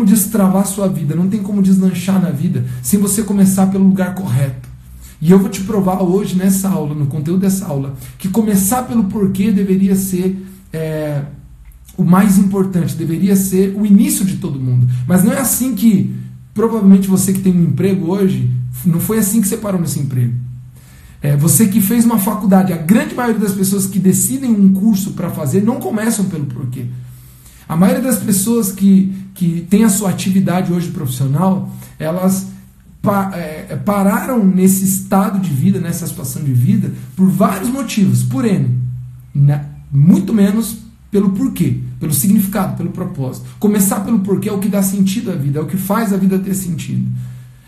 como 0.00 0.04
destravar 0.04 0.66
sua 0.66 0.88
vida, 0.88 1.14
não 1.14 1.28
tem 1.28 1.42
como 1.42 1.60
deslanchar 1.60 2.20
na 2.20 2.30
vida 2.30 2.64
sem 2.82 2.98
você 2.98 3.22
começar 3.22 3.66
pelo 3.66 3.84
lugar 3.84 4.14
correto. 4.14 4.68
E 5.20 5.30
eu 5.30 5.38
vou 5.38 5.50
te 5.50 5.60
provar 5.62 6.02
hoje 6.02 6.34
nessa 6.34 6.70
aula, 6.70 6.94
no 6.94 7.06
conteúdo 7.06 7.40
dessa 7.40 7.66
aula, 7.66 7.94
que 8.18 8.28
começar 8.28 8.84
pelo 8.84 9.04
porquê 9.04 9.52
deveria 9.52 9.94
ser 9.94 10.42
é, 10.72 11.22
o 11.98 12.02
mais 12.02 12.38
importante, 12.38 12.94
deveria 12.94 13.36
ser 13.36 13.74
o 13.76 13.84
início 13.84 14.24
de 14.24 14.36
todo 14.36 14.58
mundo. 14.58 14.88
Mas 15.06 15.22
não 15.22 15.32
é 15.34 15.38
assim 15.38 15.74
que, 15.74 16.14
provavelmente 16.54 17.06
você 17.06 17.34
que 17.34 17.40
tem 17.40 17.54
um 17.54 17.64
emprego 17.64 18.10
hoje, 18.10 18.50
não 18.86 19.00
foi 19.00 19.18
assim 19.18 19.42
que 19.42 19.48
você 19.48 19.58
parou 19.58 19.78
nesse 19.78 20.00
emprego. 20.00 20.32
É, 21.20 21.36
você 21.36 21.66
que 21.66 21.82
fez 21.82 22.06
uma 22.06 22.18
faculdade, 22.18 22.72
a 22.72 22.78
grande 22.78 23.14
maioria 23.14 23.38
das 23.38 23.52
pessoas 23.52 23.86
que 23.86 23.98
decidem 23.98 24.50
um 24.50 24.72
curso 24.72 25.10
para 25.10 25.28
fazer 25.28 25.62
não 25.62 25.76
começam 25.76 26.24
pelo 26.24 26.46
porquê. 26.46 26.86
A 27.70 27.76
maioria 27.76 28.02
das 28.02 28.18
pessoas 28.18 28.72
que, 28.72 29.14
que 29.32 29.64
tem 29.70 29.84
a 29.84 29.88
sua 29.88 30.10
atividade 30.10 30.72
hoje 30.72 30.90
profissional, 30.90 31.72
elas 32.00 32.48
pa, 33.00 33.30
é, 33.32 33.66
é, 33.68 33.76
pararam 33.76 34.44
nesse 34.44 34.84
estado 34.84 35.38
de 35.38 35.50
vida, 35.50 35.78
nessa 35.78 36.04
situação 36.04 36.42
de 36.42 36.52
vida, 36.52 36.92
por 37.14 37.30
vários 37.30 37.70
motivos, 37.70 38.24
por 38.24 38.44
N. 38.44 38.76
Né? 39.32 39.66
Muito 39.88 40.34
menos 40.34 40.78
pelo 41.12 41.30
porquê, 41.30 41.78
pelo 42.00 42.12
significado, 42.12 42.76
pelo 42.76 42.90
propósito. 42.90 43.46
Começar 43.60 44.00
pelo 44.00 44.18
porquê 44.18 44.48
é 44.48 44.52
o 44.52 44.58
que 44.58 44.68
dá 44.68 44.82
sentido 44.82 45.30
à 45.30 45.36
vida, 45.36 45.60
é 45.60 45.62
o 45.62 45.66
que 45.66 45.76
faz 45.76 46.12
a 46.12 46.16
vida 46.16 46.40
ter 46.40 46.54
sentido. 46.54 47.08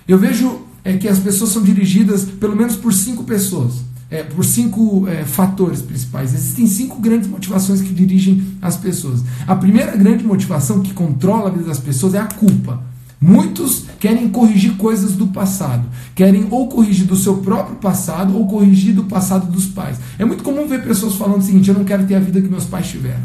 Eu 0.09 0.19
vejo 0.19 0.63
é, 0.83 0.97
que 0.97 1.07
as 1.07 1.21
pessoas 1.21 1.51
são 1.51 1.63
dirigidas 1.63 2.25
pelo 2.25 2.57
menos 2.57 2.75
por 2.75 2.93
cinco 2.93 3.23
pessoas, 3.23 3.75
é, 4.13 4.23
por 4.23 4.45
cinco 4.45 5.09
é, 5.09 5.25
fatores 5.25 5.81
principais. 5.81 6.35
Existem 6.35 6.67
cinco 6.67 7.01
grandes 7.01 7.27
motivações 7.27 7.81
que 7.81 7.95
dirigem 7.95 8.45
as 8.61 8.77
pessoas. 8.77 9.25
A 9.47 9.57
primeira 9.57 9.97
grande 9.97 10.23
motivação 10.23 10.81
que 10.81 10.93
controla 10.93 11.49
a 11.49 11.53
vida 11.53 11.65
das 11.65 11.79
pessoas 11.79 12.13
é 12.13 12.19
a 12.19 12.27
culpa. 12.27 12.85
Muitos 13.19 13.87
querem 13.99 14.29
corrigir 14.29 14.77
coisas 14.77 15.13
do 15.13 15.29
passado. 15.29 15.89
Querem 16.15 16.47
ou 16.51 16.69
corrigir 16.69 17.07
do 17.07 17.17
seu 17.17 17.39
próprio 17.39 17.77
passado 17.77 18.37
ou 18.37 18.47
corrigir 18.47 18.95
do 18.95 19.05
passado 19.05 19.51
dos 19.51 19.65
pais. 19.67 19.99
É 20.19 20.27
muito 20.27 20.45
comum 20.45 20.69
ver 20.69 20.85
pessoas 20.85 21.15
falando 21.15 21.39
o 21.39 21.43
seguinte: 21.43 21.71
eu 21.71 21.75
não 21.75 21.85
quero 21.85 22.05
ter 22.05 22.17
a 22.17 22.21
vida 22.21 22.43
que 22.43 22.49
meus 22.49 22.67
pais 22.67 22.89
tiveram. 22.89 23.23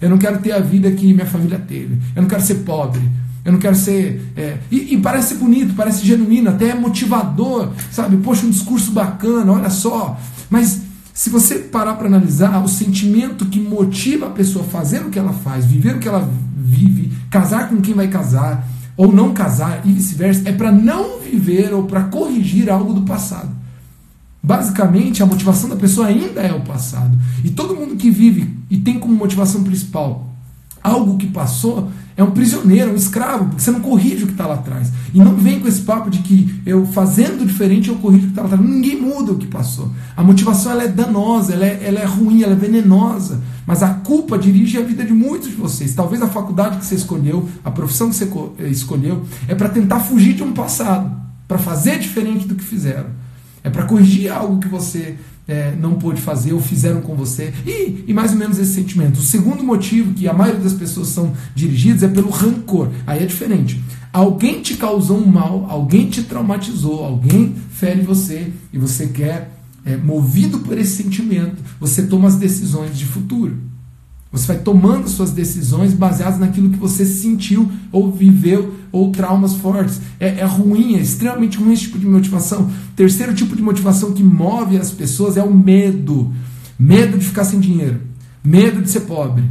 Eu 0.00 0.08
não 0.08 0.16
quero 0.16 0.38
ter 0.38 0.52
a 0.52 0.60
vida 0.60 0.90
que 0.92 1.12
minha 1.12 1.26
família 1.26 1.58
teve. 1.58 1.98
Eu 2.14 2.22
não 2.22 2.28
quero 2.28 2.42
ser 2.42 2.56
pobre. 2.56 3.02
Eu 3.46 3.52
não 3.52 3.60
quero 3.60 3.76
ser. 3.76 4.32
É... 4.36 4.58
E, 4.72 4.94
e, 4.94 5.00
parece 5.00 5.36
bonito, 5.36 5.72
parece 5.76 6.04
genuíno, 6.04 6.50
até 6.50 6.70
é 6.70 6.74
motivador, 6.74 7.70
sabe? 7.92 8.16
Poxa, 8.16 8.44
um 8.44 8.50
discurso 8.50 8.90
bacana, 8.90 9.52
olha 9.52 9.70
só. 9.70 10.18
Mas 10.50 10.82
se 11.14 11.30
você 11.30 11.60
parar 11.60 11.94
para 11.94 12.08
analisar, 12.08 12.60
o 12.64 12.66
sentimento 12.66 13.46
que 13.46 13.60
motiva 13.60 14.26
a 14.26 14.30
pessoa 14.30 14.64
a 14.64 14.68
fazer 14.68 15.00
o 15.02 15.10
que 15.10 15.18
ela 15.18 15.32
faz, 15.32 15.64
viver 15.64 15.94
o 15.94 16.00
que 16.00 16.08
ela 16.08 16.28
vive, 16.56 17.12
casar 17.30 17.68
com 17.68 17.80
quem 17.80 17.94
vai 17.94 18.08
casar, 18.08 18.66
ou 18.96 19.12
não 19.12 19.32
casar 19.32 19.80
e 19.84 19.92
vice-versa, 19.92 20.48
é 20.48 20.52
para 20.52 20.72
não 20.72 21.20
viver 21.20 21.72
ou 21.72 21.84
para 21.84 22.02
corrigir 22.02 22.68
algo 22.68 22.92
do 22.92 23.02
passado. 23.02 23.50
Basicamente, 24.42 25.22
a 25.22 25.26
motivação 25.26 25.70
da 25.70 25.76
pessoa 25.76 26.08
ainda 26.08 26.40
é 26.40 26.52
o 26.52 26.62
passado. 26.62 27.16
E 27.44 27.50
todo 27.50 27.76
mundo 27.76 27.94
que 27.94 28.10
vive 28.10 28.58
e 28.68 28.76
tem 28.76 28.98
como 28.98 29.14
motivação 29.14 29.62
principal 29.62 30.32
algo 30.82 31.16
que 31.16 31.26
passou 31.26 31.90
é 32.16 32.24
um 32.24 32.30
prisioneiro, 32.30 32.92
um 32.92 32.96
escravo, 32.96 33.44
porque 33.46 33.62
você 33.62 33.70
não 33.70 33.80
corrige 33.80 34.24
o 34.24 34.26
que 34.26 34.32
está 34.32 34.46
lá 34.46 34.54
atrás. 34.54 34.90
E 35.12 35.18
não 35.18 35.36
vem 35.36 35.60
com 35.60 35.68
esse 35.68 35.82
papo 35.82 36.08
de 36.08 36.20
que 36.20 36.62
eu 36.64 36.86
fazendo 36.86 37.46
diferente 37.46 37.90
eu 37.90 37.96
corrijo 37.96 38.22
o 38.22 38.26
que 38.26 38.32
está 38.32 38.42
lá 38.42 38.48
atrás. 38.48 38.66
Ninguém 38.66 38.98
muda 38.98 39.32
o 39.32 39.36
que 39.36 39.46
passou. 39.46 39.90
A 40.16 40.22
motivação 40.22 40.72
ela 40.72 40.84
é 40.84 40.88
danosa, 40.88 41.52
ela 41.52 41.66
é, 41.66 41.82
ela 41.84 42.00
é 42.00 42.06
ruim, 42.06 42.42
ela 42.42 42.52
é 42.52 42.56
venenosa. 42.56 43.42
Mas 43.66 43.82
a 43.82 43.90
culpa 43.90 44.38
dirige 44.38 44.78
a 44.78 44.82
vida 44.82 45.04
de 45.04 45.12
muitos 45.12 45.50
de 45.50 45.56
vocês. 45.56 45.94
Talvez 45.94 46.22
a 46.22 46.28
faculdade 46.28 46.78
que 46.78 46.86
você 46.86 46.94
escolheu, 46.94 47.46
a 47.62 47.70
profissão 47.70 48.08
que 48.08 48.16
você 48.16 48.30
eh, 48.60 48.68
escolheu, 48.68 49.24
é 49.46 49.54
para 49.54 49.68
tentar 49.68 50.00
fugir 50.00 50.34
de 50.34 50.42
um 50.42 50.52
passado, 50.52 51.14
para 51.46 51.58
fazer 51.58 51.98
diferente 51.98 52.46
do 52.46 52.54
que 52.54 52.64
fizeram. 52.64 53.10
É 53.62 53.68
para 53.68 53.84
corrigir 53.84 54.32
algo 54.32 54.58
que 54.58 54.68
você 54.68 55.16
é, 55.48 55.74
não 55.78 55.94
pôde 55.94 56.20
fazer 56.20 56.52
ou 56.52 56.60
fizeram 56.60 57.00
com 57.00 57.14
você. 57.14 57.52
E, 57.66 58.04
e 58.06 58.12
mais 58.12 58.32
ou 58.32 58.38
menos 58.38 58.58
esse 58.58 58.74
sentimento. 58.74 59.18
O 59.18 59.22
segundo 59.22 59.62
motivo 59.62 60.14
que 60.14 60.26
a 60.26 60.32
maioria 60.32 60.60
das 60.60 60.74
pessoas 60.74 61.08
são 61.08 61.32
dirigidas 61.54 62.02
é 62.02 62.08
pelo 62.08 62.30
rancor. 62.30 62.90
Aí 63.06 63.22
é 63.22 63.26
diferente. 63.26 63.82
Alguém 64.12 64.62
te 64.62 64.74
causou 64.76 65.18
um 65.18 65.26
mal, 65.26 65.66
alguém 65.68 66.08
te 66.08 66.22
traumatizou, 66.22 67.04
alguém 67.04 67.54
fere 67.70 68.00
você 68.00 68.50
e 68.72 68.78
você 68.78 69.08
quer, 69.08 69.50
é, 69.84 69.96
movido 69.96 70.60
por 70.60 70.76
esse 70.78 71.02
sentimento, 71.02 71.56
você 71.78 72.02
toma 72.02 72.26
as 72.26 72.36
decisões 72.36 72.96
de 72.96 73.04
futuro. 73.04 73.58
Você 74.36 74.46
vai 74.48 74.58
tomando 74.58 75.08
suas 75.08 75.30
decisões 75.30 75.94
baseadas 75.94 76.38
naquilo 76.38 76.70
que 76.70 76.76
você 76.76 77.06
sentiu 77.06 77.70
ou 77.90 78.12
viveu 78.12 78.74
ou 78.92 79.10
traumas 79.10 79.54
fortes. 79.54 80.00
É, 80.20 80.40
é, 80.40 80.44
ruim, 80.44 80.96
é 80.96 81.00
extremamente 81.00 81.58
ruim 81.58 81.72
esse 81.72 81.82
tipo 81.82 81.98
de 81.98 82.06
motivação. 82.06 82.70
Terceiro 82.94 83.34
tipo 83.34 83.56
de 83.56 83.62
motivação 83.62 84.12
que 84.12 84.22
move 84.22 84.76
as 84.76 84.90
pessoas 84.90 85.36
é 85.36 85.42
o 85.42 85.52
medo. 85.52 86.32
Medo 86.78 87.16
de 87.16 87.24
ficar 87.24 87.44
sem 87.44 87.58
dinheiro, 87.58 88.02
medo 88.44 88.82
de 88.82 88.90
ser 88.90 89.00
pobre, 89.00 89.42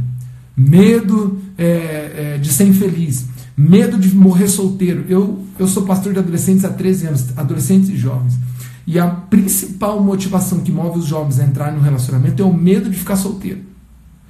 medo 0.56 1.40
é, 1.58 2.34
é, 2.34 2.38
de 2.40 2.52
ser 2.52 2.68
infeliz, 2.68 3.26
medo 3.56 3.98
de 3.98 4.14
morrer 4.14 4.46
solteiro. 4.46 5.04
Eu, 5.08 5.44
eu 5.58 5.66
sou 5.66 5.82
pastor 5.82 6.12
de 6.12 6.20
adolescentes 6.20 6.64
há 6.64 6.68
13 6.68 7.06
anos, 7.08 7.24
adolescentes 7.36 7.88
e 7.88 7.96
jovens. 7.96 8.38
E 8.86 9.00
a 9.00 9.08
principal 9.08 10.00
motivação 10.00 10.60
que 10.60 10.70
move 10.70 11.00
os 11.00 11.06
jovens 11.06 11.40
a 11.40 11.44
entrar 11.44 11.72
no 11.72 11.80
relacionamento 11.80 12.40
é 12.40 12.46
o 12.46 12.54
medo 12.54 12.88
de 12.88 12.96
ficar 12.96 13.16
solteiro. 13.16 13.58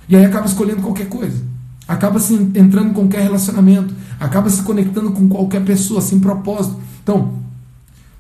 E 0.08 0.16
aí 0.16 0.24
acaba 0.24 0.46
escolhendo 0.46 0.82
qualquer 0.82 1.08
coisa. 1.08 1.42
Acaba 1.88 2.18
se 2.18 2.34
entrando 2.34 2.90
em 2.90 2.92
qualquer 2.92 3.22
relacionamento. 3.22 3.94
Acaba 4.18 4.50
se 4.50 4.62
conectando 4.62 5.12
com 5.12 5.28
qualquer 5.28 5.64
pessoa, 5.64 6.00
sem 6.00 6.18
propósito. 6.18 6.76
Então, 7.02 7.34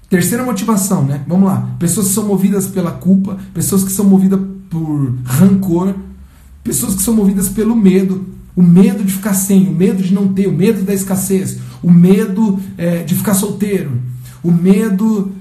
terceira 0.08 0.44
motivação, 0.44 1.04
né? 1.04 1.22
Vamos 1.26 1.46
lá. 1.46 1.70
Pessoas 1.78 2.08
que 2.08 2.14
são 2.14 2.26
movidas 2.26 2.66
pela 2.66 2.92
culpa, 2.92 3.38
pessoas 3.52 3.82
que 3.82 3.90
são 3.90 4.04
movidas 4.04 4.40
por 4.70 5.14
rancor, 5.24 5.94
pessoas 6.62 6.94
que 6.94 7.02
são 7.02 7.14
movidas 7.14 7.48
pelo 7.48 7.74
medo. 7.74 8.24
O 8.54 8.62
medo 8.62 9.04
de 9.04 9.12
ficar 9.12 9.34
sem, 9.34 9.68
o 9.68 9.72
medo 9.72 10.02
de 10.02 10.14
não 10.14 10.28
ter, 10.28 10.46
o 10.46 10.52
medo 10.52 10.82
da 10.82 10.94
escassez, 10.94 11.58
o 11.82 11.90
medo 11.90 12.58
é, 12.78 13.02
de 13.02 13.14
ficar 13.14 13.34
solteiro, 13.34 14.00
o 14.42 14.50
medo. 14.50 15.32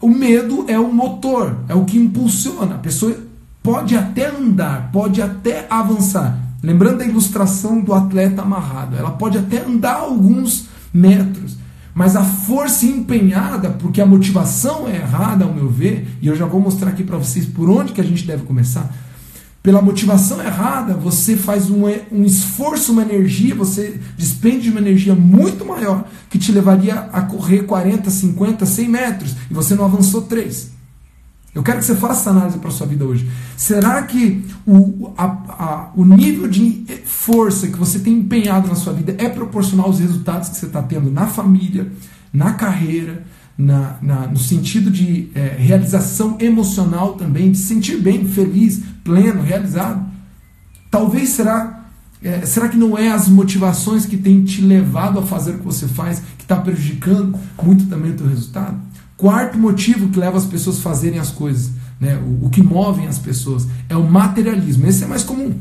O 0.00 0.08
medo 0.08 0.64
é 0.66 0.78
o 0.78 0.90
motor, 0.90 1.58
é 1.68 1.74
o 1.74 1.84
que 1.84 1.98
impulsiona. 1.98 2.76
A 2.76 2.78
pessoa 2.78 3.14
pode 3.70 3.96
até 3.96 4.26
andar, 4.26 4.90
pode 4.90 5.22
até 5.22 5.64
avançar. 5.70 6.36
Lembrando 6.60 6.98
da 6.98 7.06
ilustração 7.06 7.80
do 7.80 7.94
atleta 7.94 8.42
amarrado, 8.42 8.96
ela 8.96 9.12
pode 9.12 9.38
até 9.38 9.64
andar 9.64 9.94
alguns 9.94 10.66
metros, 10.92 11.56
mas 11.94 12.16
a 12.16 12.24
força 12.24 12.84
empenhada, 12.84 13.70
porque 13.70 14.00
a 14.00 14.06
motivação 14.06 14.88
é 14.88 14.96
errada, 14.96 15.44
ao 15.44 15.54
meu 15.54 15.68
ver, 15.68 16.08
e 16.20 16.26
eu 16.26 16.34
já 16.34 16.46
vou 16.46 16.60
mostrar 16.60 16.90
aqui 16.90 17.04
para 17.04 17.16
vocês 17.16 17.46
por 17.46 17.70
onde 17.70 17.92
que 17.92 18.00
a 18.00 18.04
gente 18.04 18.26
deve 18.26 18.42
começar. 18.42 18.92
Pela 19.62 19.80
motivação 19.80 20.42
errada, 20.42 20.94
você 20.94 21.36
faz 21.36 21.70
um, 21.70 21.84
um 22.10 22.24
esforço, 22.24 22.90
uma 22.92 23.02
energia, 23.02 23.54
você 23.54 24.00
despende 24.18 24.68
uma 24.68 24.80
energia 24.80 25.14
muito 25.14 25.64
maior 25.64 26.08
que 26.28 26.38
te 26.38 26.50
levaria 26.50 26.94
a 27.12 27.20
correr 27.22 27.62
40, 27.62 28.10
50, 28.10 28.66
100 28.66 28.88
metros 28.88 29.36
e 29.48 29.54
você 29.54 29.76
não 29.76 29.84
avançou 29.84 30.22
3. 30.22 30.79
Eu 31.54 31.62
quero 31.64 31.78
que 31.78 31.84
você 31.84 31.96
faça 31.96 32.20
essa 32.20 32.30
análise 32.30 32.58
para 32.58 32.68
a 32.68 32.72
sua 32.72 32.86
vida 32.86 33.04
hoje. 33.04 33.28
Será 33.56 34.02
que 34.02 34.44
o, 34.64 35.12
a, 35.18 35.24
a, 35.24 35.90
o 35.96 36.04
nível 36.04 36.46
de 36.48 36.84
força 37.04 37.66
que 37.66 37.76
você 37.76 37.98
tem 37.98 38.14
empenhado 38.14 38.68
na 38.68 38.76
sua 38.76 38.92
vida 38.92 39.16
é 39.18 39.28
proporcional 39.28 39.86
aos 39.86 39.98
resultados 39.98 40.48
que 40.48 40.56
você 40.56 40.66
está 40.66 40.80
tendo 40.80 41.10
na 41.10 41.26
família, 41.26 41.90
na 42.32 42.52
carreira, 42.52 43.24
na, 43.58 43.96
na, 44.00 44.26
no 44.28 44.38
sentido 44.38 44.90
de 44.90 45.28
é, 45.34 45.56
realização 45.58 46.36
emocional 46.40 47.14
também, 47.14 47.50
de 47.50 47.58
se 47.58 47.64
sentir 47.64 48.00
bem, 48.00 48.24
feliz, 48.26 48.80
pleno, 49.02 49.42
realizado? 49.42 50.08
Talvez 50.88 51.30
será, 51.30 51.84
é, 52.22 52.46
será 52.46 52.68
que 52.68 52.76
não 52.76 52.96
é 52.96 53.10
as 53.10 53.28
motivações 53.28 54.06
que 54.06 54.16
têm 54.16 54.44
te 54.44 54.62
levado 54.62 55.18
a 55.18 55.22
fazer 55.22 55.56
o 55.56 55.58
que 55.58 55.64
você 55.64 55.88
faz 55.88 56.22
que 56.38 56.44
está 56.44 56.56
prejudicando 56.56 57.36
muito 57.60 57.86
também 57.86 58.12
o 58.12 58.16
teu 58.16 58.28
resultado? 58.28 58.80
Quarto 59.20 59.58
motivo 59.58 60.08
que 60.08 60.18
leva 60.18 60.38
as 60.38 60.46
pessoas 60.46 60.78
a 60.78 60.80
fazerem 60.80 61.18
as 61.18 61.30
coisas, 61.30 61.72
né? 62.00 62.16
o, 62.16 62.46
o 62.46 62.50
que 62.50 62.62
move 62.62 63.06
as 63.06 63.18
pessoas, 63.18 63.66
é 63.86 63.94
o 63.94 64.10
materialismo. 64.10 64.86
Esse 64.86 65.04
é 65.04 65.06
mais 65.06 65.22
comum. 65.22 65.52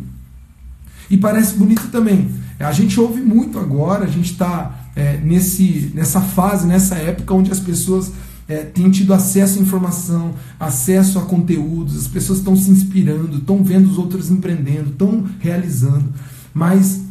E 1.10 1.18
parece 1.18 1.56
bonito 1.56 1.90
também. 1.90 2.30
A 2.58 2.72
gente 2.72 2.98
ouve 2.98 3.20
muito 3.20 3.60
agora, 3.60 4.06
a 4.06 4.10
gente 4.10 4.32
está 4.32 4.88
é, 4.96 5.18
nesse, 5.18 5.92
nessa 5.94 6.22
fase, 6.22 6.66
nessa 6.66 6.96
época 6.96 7.34
onde 7.34 7.52
as 7.52 7.60
pessoas 7.60 8.14
é, 8.48 8.60
têm 8.60 8.90
tido 8.90 9.14
acesso 9.14 9.60
à 9.60 9.62
informação, 9.62 10.34
acesso 10.58 11.20
a 11.20 11.24
conteúdos, 11.24 11.98
as 11.98 12.08
pessoas 12.08 12.40
estão 12.40 12.56
se 12.56 12.72
inspirando, 12.72 13.40
estão 13.40 13.62
vendo 13.62 13.90
os 13.90 13.98
outros 13.98 14.32
empreendendo, 14.32 14.92
estão 14.92 15.26
realizando. 15.38 16.14
Mas 16.54 17.02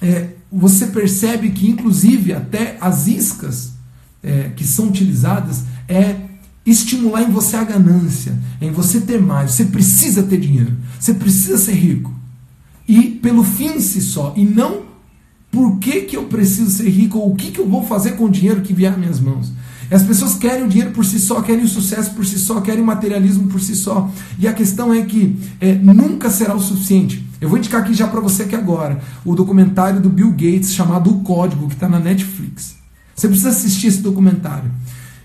é, 0.00 0.28
você 0.52 0.86
percebe 0.86 1.50
que, 1.50 1.68
inclusive, 1.68 2.32
até 2.32 2.78
as 2.80 3.08
iscas 3.08 3.79
é, 4.22 4.50
que 4.54 4.64
são 4.66 4.88
utilizadas, 4.88 5.64
é 5.88 6.16
estimular 6.64 7.22
em 7.22 7.30
você 7.30 7.56
a 7.56 7.64
ganância, 7.64 8.38
em 8.60 8.70
você 8.70 9.00
ter 9.00 9.20
mais. 9.20 9.52
Você 9.52 9.64
precisa 9.64 10.22
ter 10.22 10.38
dinheiro, 10.38 10.76
você 10.98 11.14
precisa 11.14 11.58
ser 11.58 11.72
rico. 11.72 12.14
E 12.86 13.02
pelo 13.02 13.44
fim 13.44 13.76
em 13.76 13.80
si 13.80 14.00
só, 14.00 14.34
e 14.36 14.44
não 14.44 14.90
Por 15.50 15.78
que, 15.78 16.02
que 16.02 16.16
eu 16.16 16.24
preciso 16.24 16.70
ser 16.70 16.88
rico? 16.88 17.18
Ou 17.18 17.32
o 17.32 17.34
que, 17.34 17.50
que 17.50 17.58
eu 17.58 17.68
vou 17.68 17.84
fazer 17.84 18.12
com 18.12 18.26
o 18.26 18.30
dinheiro 18.30 18.60
que 18.60 18.72
vier 18.72 18.92
às 18.92 18.98
minhas 18.98 19.18
mãos? 19.18 19.52
As 19.90 20.04
pessoas 20.04 20.34
querem 20.36 20.64
o 20.64 20.68
dinheiro 20.68 20.92
por 20.92 21.04
si 21.04 21.18
só, 21.18 21.42
querem 21.42 21.64
o 21.64 21.68
sucesso 21.68 22.14
por 22.14 22.24
si 22.24 22.38
só, 22.38 22.60
querem 22.60 22.80
o 22.80 22.86
materialismo 22.86 23.48
por 23.48 23.60
si 23.60 23.74
só. 23.74 24.08
E 24.38 24.46
a 24.46 24.52
questão 24.52 24.94
é 24.94 25.02
que 25.02 25.36
é, 25.60 25.74
nunca 25.74 26.30
será 26.30 26.54
o 26.54 26.60
suficiente. 26.60 27.26
Eu 27.40 27.48
vou 27.48 27.58
indicar 27.58 27.80
aqui 27.80 27.92
já 27.92 28.06
para 28.06 28.20
você 28.20 28.44
que 28.44 28.54
agora 28.54 29.02
o 29.24 29.34
documentário 29.34 30.00
do 30.00 30.08
Bill 30.08 30.30
Gates 30.30 30.72
chamado 30.72 31.10
O 31.10 31.20
Código, 31.22 31.66
que 31.66 31.74
está 31.74 31.88
na 31.88 31.98
Netflix. 31.98 32.79
Você 33.20 33.28
precisa 33.28 33.50
assistir 33.50 33.88
esse 33.88 34.00
documentário. 34.00 34.70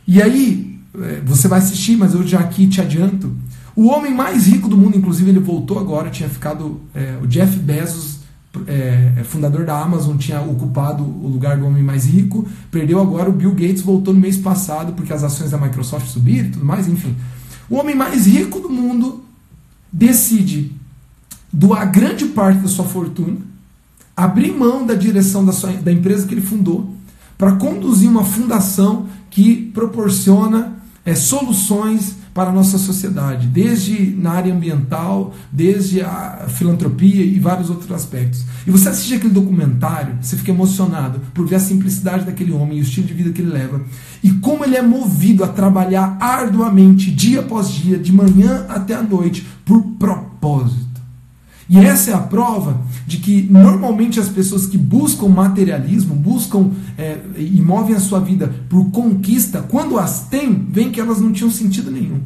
E 0.05 0.21
aí, 0.21 0.77
é, 1.01 1.21
você 1.25 1.47
vai 1.47 1.59
assistir, 1.59 1.95
mas 1.95 2.13
eu 2.13 2.27
já 2.27 2.39
aqui 2.39 2.67
te 2.67 2.81
adianto. 2.81 3.33
O 3.73 3.87
homem 3.87 4.13
mais 4.13 4.47
rico 4.47 4.67
do 4.67 4.75
mundo, 4.75 4.97
inclusive, 4.97 5.29
ele 5.29 5.39
voltou 5.39 5.79
agora, 5.79 6.09
tinha 6.09 6.27
ficado. 6.27 6.81
É, 6.93 7.17
o 7.23 7.25
Jeff 7.25 7.57
Bezos 7.57 8.19
é, 8.67 9.13
é, 9.17 9.23
fundador 9.23 9.65
da 9.65 9.79
Amazon, 9.79 10.17
tinha 10.17 10.41
ocupado 10.41 11.03
o 11.03 11.29
lugar 11.29 11.57
do 11.57 11.65
homem 11.65 11.81
mais 11.81 12.05
rico, 12.05 12.45
perdeu 12.69 12.99
agora. 13.01 13.29
O 13.29 13.33
Bill 13.33 13.51
Gates 13.51 13.81
voltou 13.81 14.13
no 14.13 14.19
mês 14.19 14.35
passado 14.35 14.91
porque 14.91 15.13
as 15.13 15.23
ações 15.23 15.51
da 15.51 15.57
Microsoft 15.57 16.07
subiram 16.07 16.49
e 16.49 16.51
tudo 16.51 16.65
mais, 16.65 16.89
enfim. 16.89 17.15
O 17.69 17.77
homem 17.77 17.95
mais 17.95 18.27
rico 18.27 18.59
do 18.59 18.69
mundo 18.69 19.23
decide 19.89 20.73
doar 21.51 21.89
grande 21.89 22.25
parte 22.25 22.59
da 22.59 22.67
sua 22.67 22.83
fortuna, 22.83 23.37
abrir 24.17 24.51
mão 24.51 24.85
da 24.85 24.95
direção 24.95 25.45
da, 25.45 25.53
sua, 25.53 25.71
da 25.71 25.93
empresa 25.93 26.27
que 26.27 26.33
ele 26.33 26.41
fundou, 26.41 26.94
para 27.37 27.53
conduzir 27.53 28.09
uma 28.09 28.23
fundação 28.23 29.07
que 29.29 29.55
proporciona 29.73 30.75
é, 31.05 31.13
soluções 31.13 32.15
para 32.33 32.49
a 32.49 32.53
nossa 32.53 32.77
sociedade, 32.77 33.47
desde 33.47 34.13
na 34.17 34.31
área 34.31 34.53
ambiental, 34.53 35.33
desde 35.49 36.01
a 36.01 36.47
filantropia 36.49 37.23
e 37.23 37.39
vários 37.39 37.69
outros 37.69 37.89
aspectos. 37.93 38.43
E 38.67 38.71
você 38.71 38.89
assiste 38.89 39.13
aquele 39.13 39.33
documentário, 39.33 40.17
você 40.21 40.35
fica 40.35 40.51
emocionado 40.51 41.21
por 41.33 41.47
ver 41.47 41.55
a 41.55 41.59
simplicidade 41.59 42.25
daquele 42.25 42.51
homem 42.51 42.77
e 42.77 42.81
o 42.81 42.83
estilo 42.83 43.07
de 43.07 43.13
vida 43.13 43.29
que 43.31 43.41
ele 43.41 43.51
leva, 43.51 43.81
e 44.21 44.31
como 44.31 44.65
ele 44.65 44.75
é 44.75 44.81
movido 44.81 45.45
a 45.45 45.47
trabalhar 45.47 46.17
arduamente, 46.19 47.09
dia 47.09 47.39
após 47.39 47.69
dia, 47.69 47.97
de 47.97 48.11
manhã 48.11 48.65
até 48.67 48.95
a 48.95 49.01
noite, 49.01 49.47
por 49.63 49.81
propósito. 49.97 50.84
E 51.67 51.79
essa 51.79 52.11
é 52.11 52.13
a 52.13 52.19
prova 52.19 52.79
de 53.07 53.17
que 53.17 53.47
normalmente 53.49 54.19
as 54.19 54.29
pessoas 54.29 54.67
que 54.67 54.77
buscam 54.77 55.27
materialismo, 55.27 56.13
buscam 56.13 56.71
é, 56.97 57.17
e 57.37 57.59
movem 57.61 57.95
a 57.95 57.99
sua 57.99 58.19
vida 58.19 58.53
por 58.69 58.91
conquista, 58.91 59.63
quando 59.67 59.97
as 59.97 60.27
têm, 60.27 60.67
vem 60.69 60.91
que 60.91 61.01
elas 61.01 61.19
não 61.19 61.31
tinham 61.31 61.49
sentido 61.49 61.89
nenhum. 61.89 62.19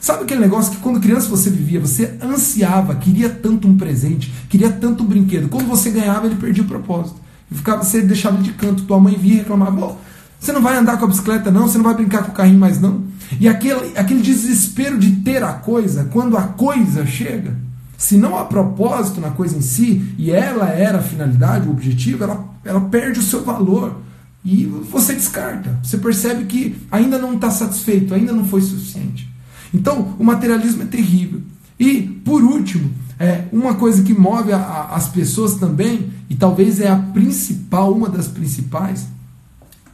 Sabe 0.00 0.22
aquele 0.22 0.40
negócio 0.40 0.72
que 0.72 0.78
quando 0.78 1.00
criança 1.00 1.28
você 1.28 1.50
vivia, 1.50 1.80
você 1.80 2.16
ansiava, 2.22 2.94
queria 2.94 3.28
tanto 3.28 3.68
um 3.68 3.76
presente, 3.76 4.32
queria 4.48 4.70
tanto 4.70 5.02
um 5.02 5.06
brinquedo. 5.06 5.48
Quando 5.48 5.66
você 5.66 5.90
ganhava, 5.90 6.26
ele 6.26 6.36
perdia 6.36 6.62
o 6.62 6.66
propósito. 6.66 7.20
Ficava, 7.50 7.84
você 7.84 8.00
deixava 8.00 8.36
ele 8.36 8.44
de 8.44 8.52
canto, 8.52 8.84
tua 8.84 8.98
mãe 8.98 9.16
via 9.16 9.34
e 9.34 9.38
reclamava: 9.38 9.96
você 10.38 10.52
não 10.52 10.62
vai 10.62 10.76
andar 10.76 10.98
com 10.98 11.04
a 11.04 11.08
bicicleta, 11.08 11.50
não, 11.50 11.68
você 11.68 11.76
não 11.76 11.84
vai 11.84 11.94
brincar 11.94 12.22
com 12.24 12.30
o 12.30 12.34
carrinho 12.34 12.58
mais, 12.58 12.80
não. 12.80 13.04
E 13.40 13.48
aquele, 13.48 13.96
aquele 13.96 14.20
desespero 14.20 14.98
de 14.98 15.10
ter 15.16 15.42
a 15.42 15.52
coisa, 15.52 16.04
quando 16.12 16.36
a 16.36 16.42
coisa 16.42 17.04
chega, 17.04 17.56
se 17.96 18.16
não 18.16 18.36
há 18.36 18.44
propósito 18.44 19.20
na 19.20 19.30
coisa 19.30 19.56
em 19.56 19.60
si, 19.60 20.14
e 20.18 20.30
ela 20.30 20.68
era 20.68 20.98
a 20.98 21.02
finalidade, 21.02 21.68
o 21.68 21.72
objetivo, 21.72 22.24
ela, 22.24 22.44
ela 22.64 22.80
perde 22.80 23.20
o 23.20 23.22
seu 23.22 23.44
valor. 23.44 24.00
E 24.44 24.64
você 24.64 25.12
descarta. 25.12 25.78
Você 25.82 25.98
percebe 25.98 26.44
que 26.44 26.76
ainda 26.90 27.18
não 27.18 27.34
está 27.34 27.50
satisfeito, 27.50 28.14
ainda 28.14 28.32
não 28.32 28.44
foi 28.44 28.60
suficiente. 28.60 29.28
Então, 29.74 30.14
o 30.18 30.24
materialismo 30.24 30.82
é 30.82 30.86
terrível. 30.86 31.40
E, 31.78 32.02
por 32.24 32.42
último, 32.42 32.90
é, 33.18 33.44
uma 33.50 33.74
coisa 33.74 34.02
que 34.02 34.14
move 34.14 34.52
a, 34.52 34.58
a, 34.58 34.94
as 34.94 35.08
pessoas 35.08 35.54
também, 35.54 36.10
e 36.30 36.34
talvez 36.34 36.80
é 36.80 36.88
a 36.88 36.96
principal, 36.96 37.92
uma 37.92 38.08
das 38.08 38.28
principais, 38.28 39.06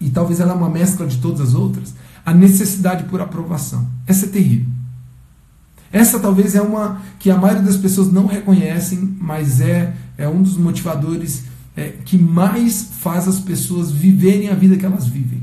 e 0.01 0.11
talvez 0.11 0.41
ela 0.41 0.53
é 0.53 0.57
uma 0.57 0.69
mescla 0.69 1.07
de 1.07 1.19
todas 1.19 1.41
as 1.41 1.55
outras, 1.55 1.95
a 2.27 2.35
necessidade 2.35 3.05
por 3.05 3.21
aprovação. 3.21 3.87
Essa 4.07 4.27
é 4.27 4.29
terrível. 4.29 4.67
Essa 5.93 6.19
talvez 6.19 6.55
é 6.55 6.63
uma 6.63 7.03
que 7.19 7.31
a 7.31 7.37
maioria 7.37 7.63
das 7.63 7.77
pessoas 7.77 8.11
não 8.11 8.27
reconhecem, 8.27 9.15
mas 9.21 9.61
é, 9.61 9.93
é 10.17 10.27
um 10.27 10.43
dos 10.43 10.57
motivadores 10.57 11.45
é, 11.77 11.95
que 12.05 12.17
mais 12.17 12.89
faz 13.01 13.29
as 13.29 13.39
pessoas 13.39 13.91
viverem 13.91 14.49
a 14.49 14.55
vida 14.55 14.77
que 14.77 14.87
elas 14.87 15.07
vivem. 15.07 15.43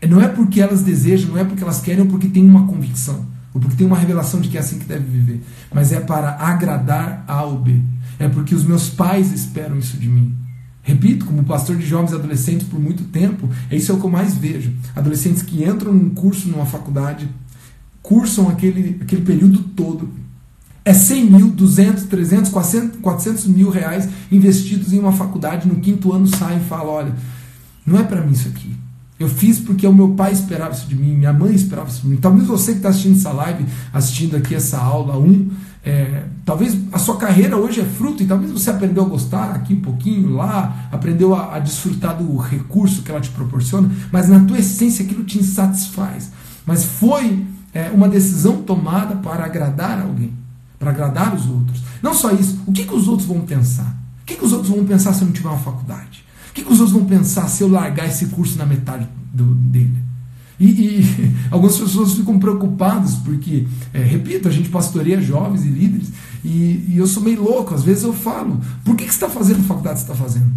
É, 0.00 0.06
não 0.06 0.20
é 0.20 0.28
porque 0.28 0.60
elas 0.60 0.82
desejam, 0.82 1.30
não 1.30 1.38
é 1.38 1.44
porque 1.44 1.62
elas 1.62 1.80
querem, 1.80 2.00
ou 2.00 2.06
porque 2.06 2.28
tem 2.28 2.44
uma 2.44 2.66
convicção, 2.66 3.26
ou 3.52 3.60
porque 3.60 3.76
tem 3.76 3.86
uma 3.86 3.98
revelação 3.98 4.40
de 4.40 4.48
que 4.48 4.56
é 4.56 4.60
assim 4.60 4.78
que 4.78 4.86
deve 4.86 5.04
viver, 5.04 5.42
mas 5.72 5.92
é 5.92 6.00
para 6.00 6.36
agradar 6.36 7.24
A 7.28 7.42
ou 7.42 7.58
B. 7.58 7.80
É 8.18 8.28
porque 8.28 8.54
os 8.54 8.64
meus 8.64 8.88
pais 8.88 9.32
esperam 9.32 9.78
isso 9.78 9.96
de 9.98 10.08
mim. 10.08 10.34
Repito, 10.82 11.26
como 11.26 11.44
pastor 11.44 11.76
de 11.76 11.86
jovens 11.86 12.12
e 12.12 12.14
adolescentes 12.14 12.66
por 12.66 12.80
muito 12.80 13.04
tempo, 13.04 13.48
é 13.70 13.76
isso 13.76 13.92
é 13.92 13.94
o 13.94 13.98
que 13.98 14.06
eu 14.06 14.10
mais 14.10 14.34
vejo. 14.34 14.72
Adolescentes 14.96 15.42
que 15.42 15.62
entram 15.62 15.92
num 15.92 16.10
curso 16.10 16.48
numa 16.48 16.64
faculdade, 16.64 17.28
cursam 18.02 18.48
aquele, 18.48 18.98
aquele 19.00 19.22
período 19.22 19.58
todo. 19.76 20.08
É 20.84 20.94
100 20.94 21.30
mil, 21.30 21.50
200, 21.50 22.04
300, 22.04 22.50
400, 22.50 23.00
400 23.00 23.46
mil 23.46 23.70
reais 23.70 24.08
investidos 24.32 24.92
em 24.92 24.98
uma 24.98 25.12
faculdade, 25.12 25.68
no 25.68 25.76
quinto 25.76 26.12
ano 26.12 26.26
saem 26.26 26.58
e 26.58 26.64
falam, 26.64 26.88
olha, 26.88 27.14
não 27.84 27.98
é 27.98 28.02
para 28.02 28.22
mim 28.22 28.32
isso 28.32 28.48
aqui. 28.48 28.74
Eu 29.18 29.28
fiz 29.28 29.58
porque 29.60 29.86
o 29.86 29.92
meu 29.92 30.14
pai 30.14 30.32
esperava 30.32 30.72
isso 30.72 30.86
de 30.86 30.94
mim, 30.94 31.14
minha 31.14 31.32
mãe 31.32 31.54
esperava 31.54 31.90
isso 31.90 32.00
de 32.00 32.08
mim. 32.08 32.16
Talvez 32.16 32.46
você 32.46 32.72
que 32.72 32.78
está 32.78 32.88
assistindo 32.88 33.18
essa 33.18 33.30
live, 33.30 33.66
assistindo 33.92 34.34
aqui 34.34 34.54
essa 34.54 34.78
aula 34.78 35.18
1, 35.18 35.50
é, 35.84 36.24
talvez 36.44 36.74
a 36.90 36.98
sua 36.98 37.18
carreira 37.18 37.56
hoje 37.56 37.82
é 37.82 37.84
fruto 37.84 38.22
e 38.22 38.26
talvez 38.26 38.50
você 38.50 38.70
aprendeu 38.70 39.04
a 39.04 39.08
gostar 39.08 39.50
aqui 39.50 39.74
um 39.74 39.80
pouquinho, 39.82 40.32
lá, 40.32 40.88
aprendeu 40.90 41.34
a, 41.34 41.56
a 41.56 41.58
desfrutar 41.58 42.16
do 42.16 42.34
recurso 42.38 43.02
que 43.02 43.10
ela 43.10 43.20
te 43.20 43.28
proporciona, 43.28 43.90
mas 44.10 44.26
na 44.28 44.40
tua 44.40 44.58
essência 44.58 45.04
aquilo 45.04 45.22
te 45.22 45.38
insatisfaz. 45.38 46.30
Mas 46.64 46.84
foi 46.84 47.44
é, 47.72 47.90
uma 47.90 48.08
decisão 48.08 48.62
tomada 48.62 49.16
para 49.16 49.44
agradar 49.44 50.00
alguém, 50.00 50.32
para 50.78 50.90
agradar 50.90 51.34
os 51.34 51.46
outros. 51.48 51.82
Não 52.02 52.14
só 52.14 52.32
isso, 52.32 52.60
o 52.66 52.72
que, 52.72 52.84
que 52.84 52.94
os 52.94 53.08
outros 53.08 53.28
vão 53.28 53.40
pensar? 53.42 53.96
O 54.22 54.26
que, 54.26 54.36
que 54.36 54.44
os 54.44 54.52
outros 54.52 54.70
vão 54.70 54.84
pensar 54.84 55.12
se 55.12 55.22
eu 55.22 55.26
não 55.26 55.32
tiver 55.32 55.48
uma 55.48 55.58
faculdade? 55.58 56.24
O 56.50 56.52
que, 56.52 56.62
que 56.62 56.72
os 56.72 56.80
outros 56.80 56.96
vão 56.96 57.06
pensar 57.06 57.48
se 57.48 57.62
eu 57.62 57.68
largar 57.68 58.06
esse 58.06 58.26
curso 58.26 58.58
na 58.58 58.66
metade 58.66 59.08
do, 59.32 59.44
dele? 59.54 59.98
E, 60.58 60.66
e, 60.66 61.36
algumas 61.50 61.78
pessoas 61.78 62.12
ficam 62.12 62.38
preocupadas 62.38 63.14
porque, 63.14 63.66
é, 63.94 64.02
repito, 64.02 64.48
a 64.48 64.50
gente 64.50 64.68
pastoreia 64.68 65.20
jovens 65.20 65.64
e 65.64 65.68
líderes 65.68 66.12
e, 66.44 66.86
e, 66.88 66.94
eu 66.96 67.06
sou 67.06 67.22
meio 67.22 67.42
louco. 67.42 67.74
Às 67.74 67.82
vezes 67.82 68.04
eu 68.04 68.12
falo: 68.12 68.60
por 68.84 68.94
que, 68.96 69.04
que 69.04 69.10
você 69.10 69.24
está 69.24 69.28
fazendo 69.28 69.62
faculdade 69.64 70.00
que 70.00 70.06
você 70.06 70.12
está 70.12 70.22
fazendo? 70.22 70.52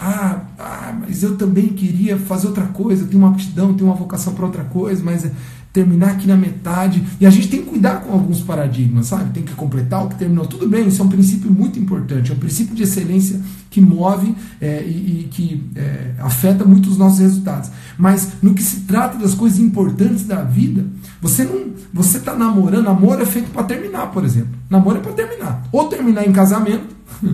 Ah, 0.00 0.44
ah, 0.58 0.96
mas 1.00 1.22
eu 1.22 1.36
também 1.36 1.68
queria 1.68 2.16
fazer 2.16 2.46
outra 2.46 2.66
coisa, 2.66 3.06
tenho 3.06 3.18
uma 3.22 3.30
aptidão, 3.30 3.74
tenho 3.74 3.90
uma 3.90 3.96
vocação 3.96 4.32
para 4.32 4.46
outra 4.46 4.64
coisa, 4.64 5.02
mas 5.04 5.30
terminar 5.72 6.12
aqui 6.12 6.26
na 6.26 6.36
metade. 6.36 7.02
E 7.20 7.26
a 7.26 7.30
gente 7.30 7.48
tem 7.48 7.62
que 7.62 7.68
cuidar 7.68 8.00
com 8.00 8.12
alguns 8.12 8.40
paradigmas, 8.40 9.06
sabe? 9.06 9.32
Tem 9.32 9.42
que 9.42 9.54
completar 9.54 10.04
o 10.04 10.08
que 10.08 10.16
terminou. 10.16 10.46
Tudo 10.46 10.68
bem, 10.68 10.88
isso 10.88 11.00
é 11.00 11.04
um 11.04 11.08
princípio 11.08 11.50
muito 11.50 11.78
importante, 11.78 12.30
é 12.30 12.34
um 12.34 12.38
princípio 12.38 12.74
de 12.74 12.82
excelência 12.82 13.40
que 13.70 13.80
move 13.80 14.34
é, 14.60 14.82
e, 14.82 14.88
e, 14.88 15.28
que 15.30 15.70
é, 15.76 16.14
afeta 16.18 16.64
muito 16.64 16.90
os 16.90 16.98
nossos 16.98 17.20
resultados. 17.20 17.70
Mas 17.96 18.32
no 18.42 18.52
que 18.52 18.62
se 18.62 18.80
trata 18.80 19.16
das 19.16 19.34
coisas 19.34 19.58
importantes 19.60 20.24
da 20.24 20.42
vida, 20.42 20.84
você 21.20 21.44
não, 21.44 21.70
você 21.92 22.18
está 22.18 22.34
namorando, 22.34 22.84
namoro 22.84 23.22
é 23.22 23.26
feito 23.26 23.50
para 23.50 23.62
terminar, 23.62 24.10
por 24.10 24.24
exemplo. 24.24 24.50
Namoro 24.68 24.98
é 24.98 25.00
para 25.00 25.12
terminar. 25.12 25.68
Ou 25.70 25.88
terminar 25.88 26.26
em 26.26 26.32
casamento, 26.32 26.96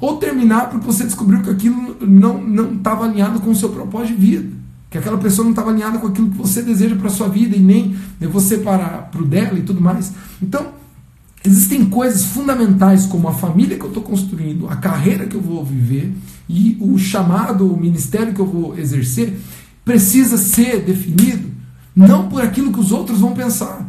ou 0.00 0.16
terminar 0.16 0.68
porque 0.68 0.84
você 0.84 1.04
descobriu 1.04 1.42
que 1.42 1.50
aquilo 1.50 1.96
não 2.00 2.74
estava 2.74 3.04
alinhado 3.04 3.38
com 3.38 3.50
o 3.50 3.54
seu 3.54 3.68
propósito 3.68 4.16
de 4.16 4.20
vida 4.20 4.61
que 4.92 4.98
aquela 4.98 5.16
pessoa 5.16 5.42
não 5.42 5.52
estava 5.52 5.70
alinhada 5.70 5.98
com 5.98 6.06
aquilo 6.06 6.30
que 6.30 6.36
você 6.36 6.60
deseja 6.60 6.94
para 6.96 7.06
a 7.06 7.10
sua 7.10 7.26
vida 7.26 7.56
e 7.56 7.58
nem 7.58 7.96
você 8.20 8.58
para, 8.58 8.98
para 8.98 9.22
o 9.22 9.24
dela 9.24 9.58
e 9.58 9.62
tudo 9.62 9.80
mais. 9.80 10.12
Então, 10.40 10.66
existem 11.42 11.86
coisas 11.86 12.26
fundamentais 12.26 13.06
como 13.06 13.26
a 13.26 13.32
família 13.32 13.78
que 13.78 13.84
eu 13.84 13.88
estou 13.88 14.02
construindo, 14.02 14.68
a 14.68 14.76
carreira 14.76 15.26
que 15.26 15.34
eu 15.34 15.40
vou 15.40 15.64
viver 15.64 16.12
e 16.46 16.76
o 16.78 16.98
chamado, 16.98 17.72
o 17.72 17.80
ministério 17.80 18.34
que 18.34 18.40
eu 18.40 18.46
vou 18.46 18.78
exercer, 18.78 19.40
precisa 19.82 20.36
ser 20.36 20.82
definido 20.82 21.48
não 21.96 22.28
por 22.28 22.42
aquilo 22.42 22.70
que 22.70 22.80
os 22.80 22.92
outros 22.92 23.18
vão 23.18 23.32
pensar, 23.32 23.88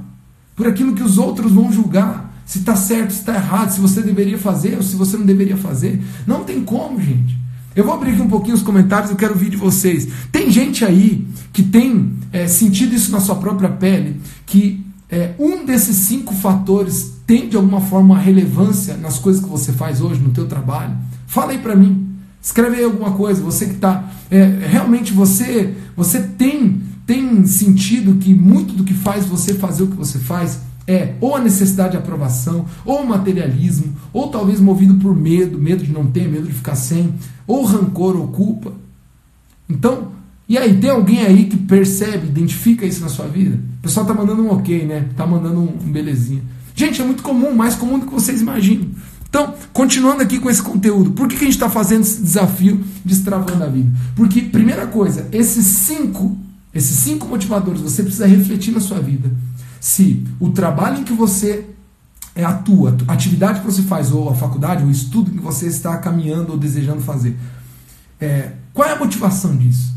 por 0.56 0.68
aquilo 0.68 0.94
que 0.94 1.04
os 1.04 1.18
outros 1.18 1.52
vão 1.52 1.70
julgar, 1.70 2.34
se 2.46 2.60
está 2.60 2.78
certo, 2.78 3.12
se 3.12 3.20
está 3.20 3.36
errado, 3.36 3.72
se 3.72 3.82
você 3.82 4.02
deveria 4.02 4.38
fazer 4.38 4.78
ou 4.78 4.84
se 4.84 4.96
você 4.96 5.18
não 5.18 5.26
deveria 5.26 5.58
fazer. 5.58 6.02
Não 6.26 6.46
tem 6.46 6.64
como, 6.64 7.00
gente. 7.02 7.44
Eu 7.76 7.84
vou 7.84 7.94
abrir 7.94 8.12
aqui 8.12 8.22
um 8.22 8.28
pouquinho 8.28 8.56
os 8.56 8.62
comentários, 8.62 9.10
eu 9.10 9.18
quero 9.18 9.34
ouvir 9.34 9.50
de 9.50 9.58
vocês. 9.58 10.08
Tem 10.32 10.52
gente 10.52 10.86
aí 10.86 11.28
que 11.52 11.64
tem 11.64 12.14
é, 12.32 12.48
sentido 12.48 12.94
isso 12.94 13.12
na 13.12 13.20
sua 13.20 13.36
própria 13.36 13.70
pele, 13.70 14.22
que 14.46 14.86
é, 15.10 15.34
um 15.40 15.66
desses 15.66 15.96
cinco 15.96 16.34
fatores 16.34 17.14
tem 17.26 17.48
de 17.48 17.56
alguma 17.56 17.82
forma 17.82 18.18
relevância 18.18 18.96
nas 18.98 19.18
coisas 19.18 19.44
que 19.44 19.50
você 19.50 19.72
faz 19.72 20.02
hoje, 20.02 20.20
no 20.20 20.32
teu 20.32 20.48
trabalho? 20.48 20.96
Fala 21.26 21.52
aí 21.52 21.58
para 21.58 21.76
mim. 21.76 22.10
Escreve 22.42 22.78
aí 22.78 22.84
alguma 22.84 23.12
coisa. 23.12 23.42
Você 23.42 23.66
que 23.66 23.76
está... 23.76 24.10
É, 24.30 24.68
realmente 24.70 25.14
você, 25.14 25.74
você 25.96 26.20
tem, 26.22 26.82
tem 27.08 27.46
sentido 27.46 28.16
que 28.20 28.34
muito 28.34 28.74
do 28.74 28.84
que 28.84 28.94
faz 28.94 29.26
você 29.26 29.54
fazer 29.54 29.84
o 29.84 29.88
que 29.88 29.96
você 29.96 30.20
faz 30.20 30.60
é 30.88 31.16
ou 31.22 31.36
a 31.36 31.40
necessidade 31.40 31.92
de 31.92 31.98
aprovação, 31.98 32.66
ou 32.86 33.06
materialismo, 33.06 33.96
ou 34.12 34.28
talvez 34.28 34.60
movido 34.60 34.96
por 34.96 35.16
medo, 35.16 35.58
medo 35.58 35.84
de 35.84 35.92
não 35.92 36.06
ter, 36.06 36.28
medo 36.28 36.48
de 36.48 36.54
ficar 36.54 36.76
sem, 36.76 37.14
ou 37.48 37.64
rancor 37.64 38.16
ou 38.18 38.28
culpa. 38.28 38.74
Então, 39.70 40.14
e 40.48 40.58
aí, 40.58 40.78
tem 40.78 40.90
alguém 40.90 41.22
aí 41.22 41.46
que 41.46 41.58
percebe, 41.58 42.28
identifica 42.28 42.86
isso 42.86 43.02
na 43.02 43.10
sua 43.10 43.26
vida? 43.28 43.58
O 43.80 43.82
pessoal 43.82 44.06
tá 44.06 44.14
mandando 44.14 44.44
um 44.44 44.52
ok, 44.52 44.86
né? 44.86 45.08
Tá 45.16 45.26
mandando 45.26 45.62
um 45.62 45.92
belezinha. 45.92 46.44
Gente, 46.76 47.02
é 47.02 47.06
muito 47.06 47.24
comum, 47.24 47.56
mais 47.56 47.76
comum 47.76 47.98
do 47.98 48.06
que 48.06 48.14
vocês 48.14 48.42
imaginam. 48.42 48.88
Então, 49.30 49.54
continuando 49.72 50.22
aqui 50.22 50.40
com 50.40 50.50
esse 50.50 50.62
conteúdo, 50.62 51.12
por 51.12 51.28
que, 51.28 51.36
que 51.36 51.42
a 51.42 51.46
gente 51.46 51.56
está 51.56 51.70
fazendo 51.70 52.02
esse 52.02 52.22
desafio 52.22 52.84
destravando 53.04 53.64
a 53.64 53.68
vida? 53.68 53.90
Porque, 54.16 54.42
primeira 54.42 54.86
coisa, 54.86 55.28
esses 55.32 55.66
cinco, 55.66 56.38
esses 56.72 56.98
cinco 56.98 57.28
motivadores, 57.28 57.82
você 57.82 58.04
precisa 58.04 58.28
refletir 58.28 58.72
na 58.72 58.80
sua 58.80 59.00
vida. 59.00 59.32
Se 59.84 60.26
o 60.40 60.50
trabalho 60.50 61.02
em 61.02 61.04
que 61.04 61.12
você 61.12 61.66
é, 62.34 62.46
atua, 62.46 62.96
a 63.06 63.12
atividade 63.12 63.60
que 63.60 63.66
você 63.66 63.82
faz, 63.82 64.14
ou 64.14 64.30
a 64.30 64.34
faculdade, 64.34 64.82
ou 64.82 64.88
o 64.88 64.92
estudo 64.92 65.30
que 65.30 65.42
você 65.42 65.68
está 65.68 65.98
caminhando 65.98 66.54
ou 66.54 66.58
desejando 66.58 67.02
fazer, 67.02 67.38
é, 68.18 68.54
qual 68.74 68.88
é 68.88 68.94
a 68.94 68.98
motivação 68.98 69.58
disso? 69.58 69.94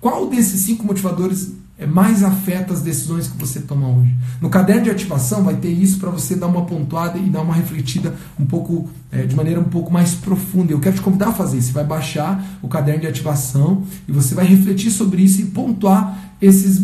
Qual 0.00 0.28
desses 0.28 0.62
cinco 0.62 0.84
motivadores 0.84 1.52
é, 1.78 1.86
mais 1.86 2.24
afeta 2.24 2.74
as 2.74 2.82
decisões 2.82 3.28
que 3.28 3.38
você 3.38 3.60
toma 3.60 3.86
hoje. 3.86 4.12
No 4.40 4.50
caderno 4.50 4.82
de 4.82 4.90
ativação 4.90 5.44
vai 5.44 5.54
ter 5.54 5.70
isso 5.70 6.00
para 6.00 6.10
você 6.10 6.34
dar 6.34 6.48
uma 6.48 6.66
pontuada 6.66 7.16
e 7.16 7.30
dar 7.30 7.42
uma 7.42 7.54
refletida 7.54 8.16
um 8.40 8.44
pouco 8.44 8.90
é, 9.12 9.24
de 9.24 9.36
maneira 9.36 9.60
um 9.60 9.70
pouco 9.70 9.92
mais 9.92 10.14
profunda. 10.14 10.72
Eu 10.72 10.80
quero 10.80 10.96
te 10.96 11.02
convidar 11.02 11.28
a 11.28 11.32
fazer 11.32 11.58
isso. 11.58 11.68
Você 11.68 11.74
vai 11.74 11.84
baixar 11.84 12.58
o 12.60 12.66
caderno 12.66 13.02
de 13.02 13.06
ativação 13.06 13.84
e 14.08 14.10
você 14.10 14.34
vai 14.34 14.46
refletir 14.46 14.90
sobre 14.90 15.22
isso 15.22 15.40
e 15.40 15.44
pontuar 15.44 16.34
esses, 16.42 16.82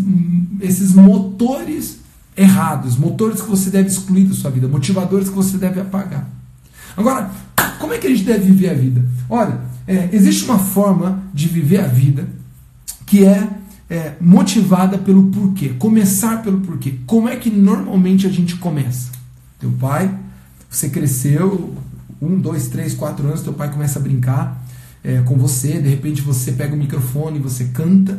esses 0.60 0.94
motores 0.94 2.03
errados, 2.36 2.96
motores 2.96 3.40
que 3.40 3.48
você 3.48 3.70
deve 3.70 3.88
excluir 3.88 4.24
da 4.24 4.34
sua 4.34 4.50
vida, 4.50 4.66
motivadores 4.68 5.28
que 5.28 5.34
você 5.34 5.56
deve 5.56 5.80
apagar. 5.80 6.28
Agora, 6.96 7.30
como 7.78 7.92
é 7.92 7.98
que 7.98 8.06
a 8.06 8.10
gente 8.10 8.24
deve 8.24 8.46
viver 8.46 8.70
a 8.70 8.74
vida? 8.74 9.04
Olha, 9.28 9.60
é, 9.86 10.08
existe 10.12 10.44
uma 10.44 10.58
forma 10.58 11.22
de 11.32 11.48
viver 11.48 11.80
a 11.80 11.86
vida 11.86 12.28
que 13.06 13.24
é 13.24 13.48
é, 13.88 14.14
motivada 14.20 14.98
pelo 14.98 15.24
porquê. 15.24 15.70
Começar 15.78 16.42
pelo 16.42 16.60
porquê. 16.60 16.94
Como 17.06 17.28
é 17.28 17.36
que 17.36 17.50
normalmente 17.50 18.26
a 18.26 18.30
gente 18.30 18.56
começa? 18.56 19.10
Teu 19.58 19.70
pai, 19.72 20.12
você 20.68 20.88
cresceu, 20.88 21.74
um, 22.20 22.38
dois, 22.38 22.68
três, 22.68 22.94
quatro 22.94 23.26
anos, 23.26 23.42
teu 23.42 23.52
pai 23.52 23.70
começa 23.70 23.98
a 23.98 24.02
brincar 24.02 24.64
é, 25.02 25.20
com 25.22 25.36
você, 25.36 25.80
de 25.80 25.88
repente 25.88 26.22
você 26.22 26.52
pega 26.52 26.74
o 26.74 26.78
microfone, 26.78 27.38
você 27.38 27.66
canta 27.66 28.18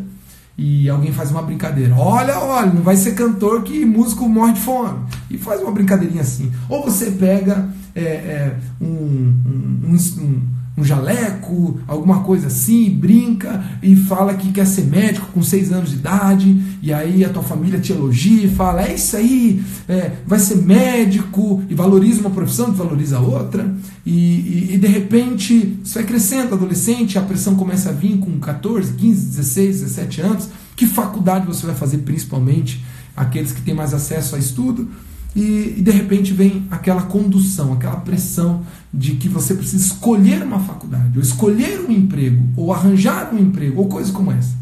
e 0.57 0.89
alguém 0.89 1.12
faz 1.12 1.31
uma 1.31 1.41
brincadeira. 1.41 1.93
Olha, 1.95 2.39
olha, 2.39 2.71
não 2.71 2.81
vai 2.81 2.95
ser 2.95 3.13
cantor 3.13 3.63
que 3.63 3.85
músico 3.85 4.27
morre 4.27 4.53
de 4.53 4.62
fome. 4.62 5.00
E 5.29 5.38
faz 5.38 5.62
uma 5.62 5.71
brincadeirinha 5.71 6.21
assim. 6.21 6.51
Ou 6.69 6.83
você 6.83 7.12
pega 7.12 7.69
é, 7.93 8.01
é, 8.01 8.57
um, 8.79 8.88
um, 8.88 9.81
um, 9.85 9.93
um 9.93 10.39
jaleco, 10.84 11.79
alguma 11.88 12.20
coisa 12.20 12.48
assim, 12.48 12.89
brinca 12.89 13.63
e 13.82 13.96
fala 13.96 14.34
que 14.34 14.51
quer 14.51 14.67
ser 14.67 14.86
médico 14.86 15.27
com 15.34 15.41
seis 15.41 15.72
anos 15.72 15.91
de 15.91 15.96
idade, 15.96 16.62
e 16.82 16.94
aí 16.94 17.24
a 17.24 17.29
tua 17.29 17.44
família 17.44 17.79
te 17.79 17.94
elogia 17.94 18.46
e 18.46 18.50
fala: 18.50 18.84
é 18.84 18.94
isso 18.94 19.15
aí, 19.15 19.63
é, 19.88 20.12
vai 20.27 20.38
ser 20.38 20.58
médico, 20.58 21.63
e 21.70 21.74
valoriza 21.74 22.20
uma 22.20 22.29
profissão, 22.29 22.74
valoriza 22.74 23.17
a 23.17 23.22
outra, 23.22 23.74
e, 24.05 24.12
e, 24.12 24.74
e, 24.74 24.77
de 24.77 24.88
repente 24.88 25.79
você 25.84 26.00
vai 26.00 26.08
crescendo, 26.08 26.55
adolescente, 26.55 27.17
a 27.17 27.22
pressão 27.22 27.55
começa 27.55 27.89
a 27.89 27.94
vir 27.94 28.17
com 28.17 28.38
14, 28.39 28.94
15, 28.94 29.27
16, 29.27 29.82
17 29.82 30.22
anos. 30.22 30.50
Que 30.75 30.86
faculdade 30.86 31.48
você 31.48 31.65
vai 31.65 31.75
fazer, 31.75 32.00
principalmente 32.00 32.84
aqueles 33.15 33.53
que 33.53 33.62
têm 33.62 33.74
mais 33.74 33.94
acesso 33.94 34.36
a 34.36 34.39
estudo? 34.39 34.89
E, 35.36 35.75
e, 35.77 35.82
de 35.82 35.92
repente 35.92 36.34
vem 36.34 36.65
aquela 36.72 37.01
condução, 37.01 37.74
aquela 37.74 37.98
pressão 37.98 38.63
de 38.94 39.15
que 39.15 39.27
você 39.27 39.54
precisa 39.54 39.86
escolher 39.86 40.42
uma 40.42 40.60
faculdade, 40.60 41.12
ou 41.18 41.22
escolher 41.22 41.82
um 41.82 41.92
emprego, 41.92 42.48
ou 42.56 42.72
arranjar 42.72 43.34
um 43.34 43.38
emprego, 43.38 43.82
ou 43.82 43.89
coisas 43.89 44.12
como 44.12 44.32
essa. 44.32 44.56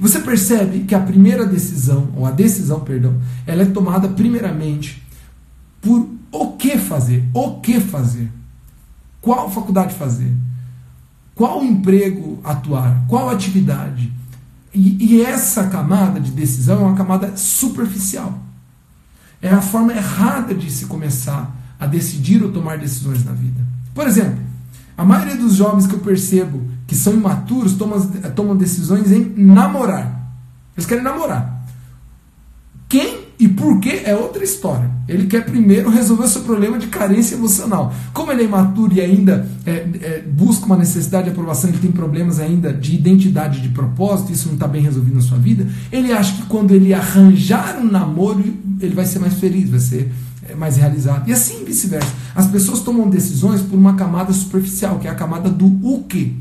Você 0.00 0.20
percebe 0.20 0.80
que 0.80 0.94
a 0.94 1.00
primeira 1.00 1.44
decisão, 1.44 2.08
ou 2.16 2.24
a 2.24 2.30
decisão, 2.30 2.80
perdão, 2.80 3.14
ela 3.46 3.62
é 3.62 3.66
tomada 3.66 4.08
primeiramente 4.08 5.02
por 5.80 6.08
o 6.32 6.52
que 6.52 6.78
fazer, 6.78 7.24
o 7.32 7.60
que 7.60 7.78
fazer, 7.80 8.30
qual 9.20 9.50
faculdade 9.50 9.94
fazer, 9.94 10.32
qual 11.34 11.62
emprego 11.62 12.40
atuar, 12.42 13.04
qual 13.06 13.28
atividade. 13.28 14.12
E, 14.74 14.96
e 14.98 15.22
essa 15.22 15.66
camada 15.66 16.20
de 16.20 16.30
decisão 16.30 16.80
é 16.80 16.86
uma 16.86 16.96
camada 16.96 17.36
superficial. 17.36 18.45
É 19.40 19.50
a 19.50 19.60
forma 19.60 19.92
errada 19.92 20.54
de 20.54 20.70
se 20.70 20.86
começar 20.86 21.54
a 21.78 21.86
decidir 21.86 22.42
ou 22.42 22.50
tomar 22.50 22.78
decisões 22.78 23.24
na 23.24 23.32
vida. 23.32 23.60
Por 23.94 24.06
exemplo, 24.06 24.38
a 24.96 25.04
maioria 25.04 25.36
dos 25.36 25.54
jovens 25.54 25.86
que 25.86 25.94
eu 25.94 26.00
percebo 26.00 26.62
que 26.86 26.94
são 26.94 27.14
imaturos 27.14 27.74
tomam, 27.74 28.00
tomam 28.34 28.56
decisões 28.56 29.10
em 29.10 29.34
namorar. 29.36 30.32
Eles 30.76 30.86
querem 30.86 31.04
namorar. 31.04 31.64
Quem 32.88 33.25
e 33.38 33.48
por 33.48 33.80
que 33.80 34.02
é 34.04 34.14
outra 34.14 34.42
história. 34.42 34.90
Ele 35.06 35.26
quer 35.26 35.44
primeiro 35.44 35.90
resolver 35.90 36.24
o 36.24 36.28
seu 36.28 36.42
problema 36.42 36.78
de 36.78 36.86
carência 36.86 37.34
emocional. 37.34 37.94
Como 38.12 38.32
ele 38.32 38.42
é 38.42 38.44
imaturo 38.44 38.94
e 38.94 39.00
ainda 39.00 39.46
é, 39.64 39.70
é, 39.70 40.24
busca 40.26 40.64
uma 40.64 40.76
necessidade 40.76 41.24
de 41.24 41.30
aprovação, 41.30 41.68
ele 41.68 41.78
tem 41.78 41.92
problemas 41.92 42.40
ainda 42.40 42.72
de 42.72 42.94
identidade, 42.94 43.60
de 43.60 43.68
propósito, 43.68 44.32
isso 44.32 44.48
não 44.48 44.54
está 44.54 44.66
bem 44.66 44.82
resolvido 44.82 45.14
na 45.14 45.20
sua 45.20 45.38
vida, 45.38 45.66
ele 45.92 46.12
acha 46.12 46.34
que 46.34 46.42
quando 46.46 46.72
ele 46.72 46.94
arranjar 46.94 47.78
um 47.78 47.84
namoro, 47.84 48.42
ele 48.80 48.94
vai 48.94 49.04
ser 49.04 49.18
mais 49.18 49.34
feliz, 49.34 49.68
vai 49.68 49.80
ser 49.80 50.10
é, 50.48 50.54
mais 50.54 50.76
realizado. 50.76 51.28
E 51.28 51.32
assim 51.32 51.64
vice-versa. 51.64 52.12
As 52.34 52.46
pessoas 52.46 52.80
tomam 52.80 53.08
decisões 53.08 53.60
por 53.60 53.76
uma 53.76 53.94
camada 53.94 54.32
superficial, 54.32 54.98
que 54.98 55.06
é 55.06 55.10
a 55.10 55.14
camada 55.14 55.50
do 55.50 55.66
o 55.66 56.04
que. 56.04 56.36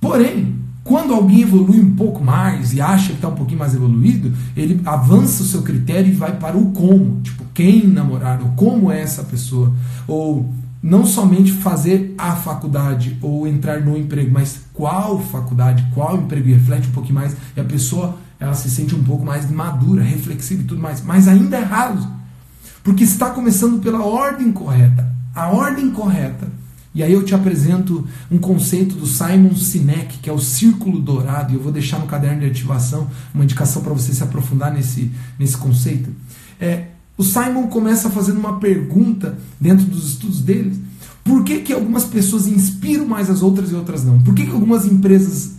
Porém, 0.00 0.63
quando 0.84 1.14
alguém 1.14 1.40
evolui 1.40 1.80
um 1.80 1.94
pouco 1.94 2.22
mais 2.22 2.74
e 2.74 2.80
acha 2.80 3.08
que 3.08 3.14
está 3.14 3.28
um 3.28 3.34
pouquinho 3.34 3.58
mais 3.58 3.74
evoluído, 3.74 4.30
ele 4.54 4.82
avança 4.84 5.42
o 5.42 5.46
seu 5.46 5.62
critério 5.62 6.12
e 6.12 6.14
vai 6.14 6.36
para 6.36 6.58
o 6.58 6.72
como. 6.72 7.22
Tipo, 7.22 7.42
quem 7.54 7.86
namorar, 7.86 8.42
ou 8.42 8.48
como 8.50 8.92
é 8.92 9.00
essa 9.00 9.24
pessoa. 9.24 9.72
Ou 10.06 10.52
não 10.82 11.06
somente 11.06 11.50
fazer 11.50 12.14
a 12.18 12.36
faculdade 12.36 13.16
ou 13.22 13.48
entrar 13.48 13.80
no 13.80 13.96
emprego, 13.96 14.30
mas 14.30 14.60
qual 14.74 15.18
faculdade, 15.18 15.88
qual 15.94 16.18
emprego, 16.18 16.50
e 16.50 16.52
reflete 16.52 16.88
um 16.88 16.92
pouquinho 16.92 17.14
mais. 17.14 17.34
E 17.56 17.60
a 17.60 17.64
pessoa 17.64 18.18
ela 18.38 18.52
se 18.52 18.70
sente 18.70 18.94
um 18.94 19.02
pouco 19.02 19.24
mais 19.24 19.50
madura, 19.50 20.02
reflexiva 20.02 20.60
e 20.60 20.66
tudo 20.66 20.82
mais. 20.82 21.02
Mas 21.02 21.26
ainda 21.26 21.56
é 21.56 21.62
raro. 21.62 21.98
Porque 22.82 23.04
está 23.04 23.30
começando 23.30 23.80
pela 23.80 24.04
ordem 24.04 24.52
correta. 24.52 25.10
A 25.34 25.48
ordem 25.48 25.90
correta 25.90 26.46
e 26.94 27.02
aí 27.02 27.12
eu 27.12 27.24
te 27.24 27.34
apresento 27.34 28.06
um 28.30 28.38
conceito 28.38 28.94
do 28.94 29.06
Simon 29.06 29.54
Sinek, 29.56 30.18
que 30.18 30.30
é 30.30 30.32
o 30.32 30.38
círculo 30.38 31.00
dourado, 31.00 31.52
e 31.52 31.56
eu 31.56 31.60
vou 31.60 31.72
deixar 31.72 31.98
no 31.98 32.06
caderno 32.06 32.40
de 32.40 32.46
ativação 32.46 33.10
uma 33.34 33.42
indicação 33.42 33.82
para 33.82 33.92
você 33.92 34.14
se 34.14 34.22
aprofundar 34.22 34.72
nesse, 34.72 35.10
nesse 35.38 35.56
conceito. 35.56 36.10
É, 36.60 36.86
o 37.18 37.24
Simon 37.24 37.66
começa 37.66 38.08
fazendo 38.10 38.38
uma 38.38 38.60
pergunta 38.60 39.36
dentro 39.60 39.84
dos 39.86 40.10
estudos 40.10 40.40
dele. 40.40 40.80
Por 41.24 41.42
que, 41.42 41.60
que 41.60 41.72
algumas 41.72 42.04
pessoas 42.04 42.46
inspiram 42.46 43.06
mais 43.06 43.28
as 43.28 43.42
outras 43.42 43.72
e 43.72 43.74
outras 43.74 44.04
não? 44.04 44.22
Por 44.22 44.34
que, 44.34 44.46
que 44.46 44.52
algumas 44.52 44.84
empresas 44.84 45.54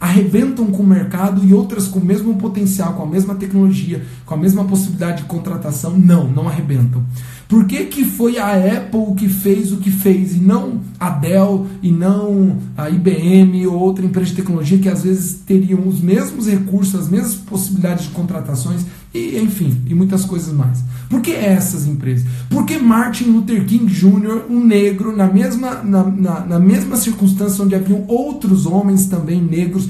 arrebentam 0.00 0.66
com 0.66 0.82
o 0.82 0.86
mercado 0.86 1.44
e 1.44 1.52
outras 1.52 1.88
com 1.88 1.98
o 1.98 2.04
mesmo 2.04 2.36
potencial, 2.36 2.94
com 2.94 3.02
a 3.02 3.06
mesma 3.06 3.34
tecnologia, 3.34 4.04
com 4.24 4.34
a 4.34 4.36
mesma 4.36 4.64
possibilidade 4.64 5.22
de 5.22 5.28
contratação, 5.28 5.98
não, 5.98 6.28
não 6.28 6.48
arrebentam. 6.48 7.02
Por 7.48 7.64
que, 7.66 7.86
que 7.86 8.04
foi 8.04 8.38
a 8.38 8.52
Apple 8.54 9.14
que 9.16 9.28
fez 9.28 9.72
o 9.72 9.78
que 9.78 9.90
fez 9.90 10.36
e 10.36 10.38
não 10.38 10.80
a 11.00 11.10
Dell 11.10 11.66
e 11.82 11.90
não 11.90 12.58
a 12.76 12.90
IBM 12.90 13.66
ou 13.66 13.74
outra 13.74 14.04
empresa 14.04 14.30
de 14.30 14.36
tecnologia 14.36 14.78
que 14.78 14.88
às 14.88 15.02
vezes 15.02 15.40
teriam 15.46 15.88
os 15.88 16.00
mesmos 16.00 16.46
recursos, 16.46 16.94
as 16.94 17.08
mesmas 17.08 17.34
possibilidades 17.34 18.04
de 18.04 18.10
contratações 18.10 18.84
e 19.12 19.38
enfim, 19.38 19.82
e 19.86 19.94
muitas 19.94 20.24
coisas 20.24 20.52
mais. 20.52 20.82
Por 21.08 21.20
que 21.20 21.32
essas 21.32 21.86
empresas? 21.86 22.26
Porque 22.50 22.78
Martin 22.78 23.24
Luther 23.24 23.64
King 23.64 23.86
Jr., 23.86 24.42
um 24.50 24.64
negro, 24.64 25.16
na 25.16 25.26
mesma, 25.26 25.82
na, 25.82 26.04
na, 26.04 26.40
na 26.40 26.58
mesma 26.58 26.96
circunstância 26.96 27.64
onde 27.64 27.74
haviam 27.74 28.04
outros 28.06 28.66
homens 28.66 29.06
também 29.06 29.40
negros, 29.40 29.88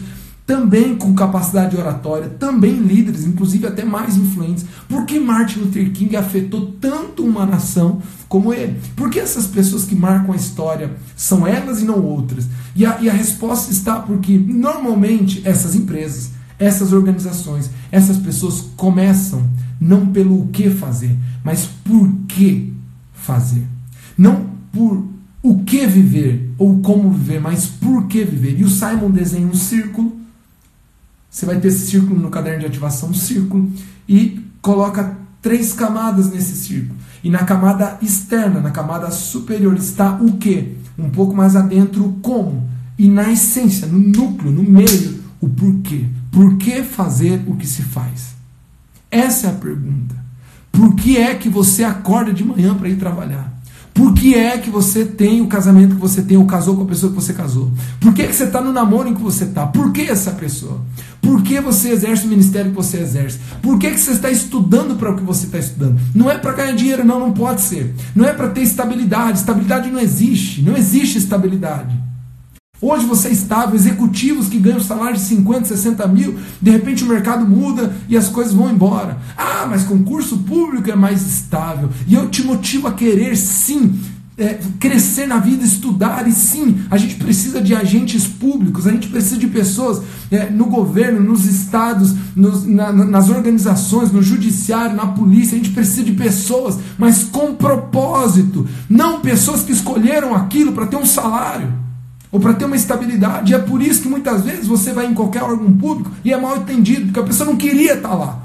também 0.49 0.97
com 0.97 1.15
capacidade 1.15 1.77
oratória, 1.77 2.31
também 2.31 2.73
líderes, 2.73 3.27
inclusive 3.27 3.67
até 3.67 3.85
mais 3.85 4.17
influentes. 4.17 4.65
Por 4.89 5.05
que 5.05 5.21
Martin 5.21 5.61
Luther 5.61 5.93
King 5.93 6.17
afetou 6.17 6.73
tanto 6.81 7.23
uma 7.23 7.45
nação 7.45 8.01
como 8.31 8.55
ele? 8.55 8.81
Por 8.97 9.11
que 9.11 9.19
essas 9.19 9.47
pessoas 9.47 9.85
que 9.85 9.95
marcam 9.95 10.33
a 10.33 10.37
história 10.37 10.93
são 11.15 11.47
elas 11.47 11.83
e 11.83 11.85
não 11.85 12.03
outras? 12.03 12.47
E 12.75 12.87
a, 12.87 12.99
e 12.99 13.11
a 13.11 13.13
resposta 13.13 13.71
está 13.71 13.97
porque 14.01 14.39
normalmente 14.39 15.43
essas 15.45 15.75
empresas, 15.75 16.31
essas 16.59 16.93
organizações, 16.93 17.71
essas 17.91 18.17
pessoas 18.17 18.65
começam 18.77 19.49
não 19.81 20.07
pelo 20.07 20.47
que 20.49 20.71
fazer, 20.71 21.17
mas 21.45 21.67
por 21.85 22.11
que 22.27 22.73
fazer. 23.13 23.65
Não 24.17 24.47
por 24.73 25.07
o 25.43 25.63
que 25.63 25.87
viver 25.87 26.51
ou 26.59 26.81
como 26.81 27.13
viver, 27.13 27.41
mas 27.41 27.67
por 27.67 28.07
que 28.07 28.25
viver. 28.25 28.59
E 28.59 28.65
o 28.65 28.69
Simon 28.69 29.11
desenha 29.11 29.47
um 29.47 29.55
círculo 29.55 30.19
você 31.31 31.47
vai 31.47 31.61
ter 31.61 31.69
esse 31.69 31.87
círculo 31.87 32.19
no 32.19 32.31
caderno 32.31 32.61
de 32.61 32.67
ativação, 32.67 33.11
um 33.11 33.15
círculo, 33.15 33.71
e 34.09 34.45
coloca 34.61 35.17
três 35.43 35.73
camadas 35.73 36.31
nesse 36.31 36.57
círculo. 36.57 36.99
E 37.23 37.31
na 37.31 37.45
camada 37.45 37.99
externa, 38.01 38.61
na 38.61 38.71
camada 38.71 39.11
superior, 39.11 39.77
está 39.77 40.15
o 40.21 40.33
que? 40.39 40.77
Um 40.99 41.11
pouco 41.11 41.35
mais 41.35 41.55
adentro, 41.55 42.05
o 42.05 42.13
como. 42.15 42.69
E 42.99 43.09
na 43.09 43.31
essência, 43.31 43.87
no 43.87 43.99
núcleo, 43.99 44.51
no 44.51 44.63
meio, 44.63 45.23
o 45.41 45.49
porquê. 45.49 46.05
Por 46.31 46.57
que 46.57 46.83
fazer 46.83 47.43
o 47.47 47.57
que 47.57 47.67
se 47.67 47.83
faz? 47.83 48.35
Essa 49.11 49.49
é 49.49 49.51
a 49.51 49.55
pergunta. 49.55 50.15
Por 50.71 50.95
que 50.95 51.17
é 51.17 51.35
que 51.35 51.49
você 51.49 51.83
acorda 51.83 52.33
de 52.33 52.45
manhã 52.45 52.75
para 52.75 52.89
ir 52.89 52.97
trabalhar? 52.97 53.59
Por 53.99 54.15
que 54.15 54.33
é 54.37 54.57
que 54.59 54.71
você 54.71 55.05
tem 55.05 55.41
o 55.41 55.49
casamento 55.49 55.97
que 55.97 56.01
você 56.01 56.23
tem, 56.23 56.37
ou 56.37 56.47
casou 56.47 56.77
com 56.77 56.85
a 56.85 56.87
pessoa 56.87 57.11
que 57.11 57.21
você 57.21 57.33
casou? 57.33 57.73
Por 57.99 58.15
que, 58.15 58.23
é 58.23 58.29
que 58.29 58.33
você 58.33 58.45
está 58.45 58.61
no 58.61 58.73
namoro 58.73 59.09
em 59.09 59.15
que 59.15 59.21
você 59.21 59.43
está? 59.43 59.67
Por 59.67 59.91
que 59.91 60.03
essa 60.03 60.31
pessoa? 60.31 60.83
Por 61.21 61.43
que 61.43 61.61
você 61.61 61.91
exerce 61.91 62.25
o 62.25 62.29
ministério 62.29 62.71
que 62.71 62.77
você 62.77 62.99
exerce? 62.99 63.41
Por 63.61 63.77
que, 63.77 63.91
que 63.91 63.99
você 63.99 64.13
está 64.13 64.31
estudando 64.31 64.97
para 64.97 65.11
o 65.11 65.17
que 65.17 65.25
você 65.25 65.47
está 65.47 65.59
estudando? 65.59 65.99
Não 66.15 66.31
é 66.31 66.39
para 66.39 66.53
ganhar 66.53 66.77
dinheiro, 66.77 67.05
não, 67.05 67.19
não 67.19 67.33
pode 67.33 67.61
ser. 67.61 67.93
Não 68.15 68.25
é 68.25 68.33
para 68.33 68.51
ter 68.51 68.63
estabilidade. 68.63 69.39
Estabilidade 69.41 69.91
não 69.91 69.99
existe. 69.99 70.63
Não 70.63 70.77
existe 70.77 71.19
estabilidade. 71.19 72.08
Hoje 72.81 73.07
você 73.07 73.29
é 73.29 73.33
estável, 73.33 73.75
executivos 73.75 74.49
que 74.49 74.59
ganham 74.59 74.81
salário 74.81 75.17
de 75.17 75.23
50, 75.23 75.65
60 75.65 76.07
mil, 76.07 76.39
de 76.63 76.71
repente 76.71 77.03
o 77.03 77.09
mercado 77.09 77.45
muda 77.45 77.93
e 78.09 78.17
as 78.17 78.29
coisas 78.29 78.55
vão 78.55 78.71
embora. 78.71 79.19
Ah, 79.37 79.67
mas 79.69 79.83
concurso 79.83 80.39
público 80.39 80.89
é 80.89 80.95
mais 80.95 81.27
estável. 81.27 81.91
E 82.07 82.15
eu 82.15 82.29
te 82.29 82.45
motivo 82.45 82.87
a 82.87 82.93
querer 82.93 83.37
sim 83.37 83.99
é, 84.37 84.61
crescer 84.79 85.27
na 85.27 85.39
vida, 85.39 85.65
estudar, 85.65 86.29
e 86.29 86.33
sim, 86.33 86.83
a 86.89 86.97
gente 86.97 87.17
precisa 87.17 87.61
de 87.61 87.75
agentes 87.75 88.25
públicos, 88.25 88.87
a 88.87 88.93
gente 88.93 89.09
precisa 89.09 89.37
de 89.37 89.49
pessoas 89.49 90.01
é, 90.31 90.49
no 90.49 90.67
governo, 90.67 91.19
nos 91.19 91.45
estados, 91.45 92.15
nos, 92.37 92.65
na, 92.65 92.93
nas 92.93 93.29
organizações, 93.29 94.13
no 94.13 94.23
judiciário, 94.23 94.95
na 94.95 95.09
polícia, 95.09 95.57
a 95.57 95.59
gente 95.59 95.75
precisa 95.75 96.05
de 96.05 96.13
pessoas, 96.13 96.79
mas 96.97 97.25
com 97.25 97.57
propósito, 97.57 98.65
não 98.89 99.21
pessoas 99.21 99.63
que 99.63 99.73
escolheram 99.73 100.33
aquilo 100.33 100.71
para 100.71 100.87
ter 100.87 100.97
um 100.97 101.07
salário 101.07 101.88
ou 102.31 102.39
para 102.41 102.55
ter 102.55 102.65
uma 102.65 102.77
estabilidade. 102.77 103.53
E 103.53 103.55
é 103.55 103.59
por 103.59 103.81
isso 103.83 104.03
que 104.03 104.09
muitas 104.09 104.43
vezes 104.43 104.67
você 104.67 104.93
vai 104.93 105.07
em 105.07 105.15
qualquer 105.15 105.43
órgão 105.43 105.73
público 105.73 106.11
e 106.25 106.33
é 106.33 106.37
mal 106.37 106.57
entendido, 106.57 107.07
porque 107.07 107.21
a 107.21 107.25
pessoa 107.25 107.49
não 107.49 107.57
queria 107.57 107.95
estar 107.95 108.15
lá. 108.15 108.41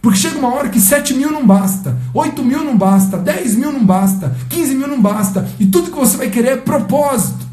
Porque 0.00 0.18
chega 0.18 0.38
uma 0.38 0.54
hora 0.54 0.68
que 0.68 0.80
7 0.80 1.14
mil 1.14 1.30
não 1.32 1.44
basta, 1.44 1.96
8 2.14 2.44
mil 2.44 2.64
não 2.64 2.76
basta, 2.76 3.18
10 3.18 3.56
mil 3.56 3.72
não 3.72 3.84
basta, 3.84 4.36
15 4.48 4.74
mil 4.74 4.86
não 4.86 5.00
basta, 5.02 5.48
e 5.58 5.66
tudo 5.66 5.90
que 5.90 5.98
você 5.98 6.16
vai 6.16 6.30
querer 6.30 6.48
é 6.48 6.56
propósito. 6.56 7.46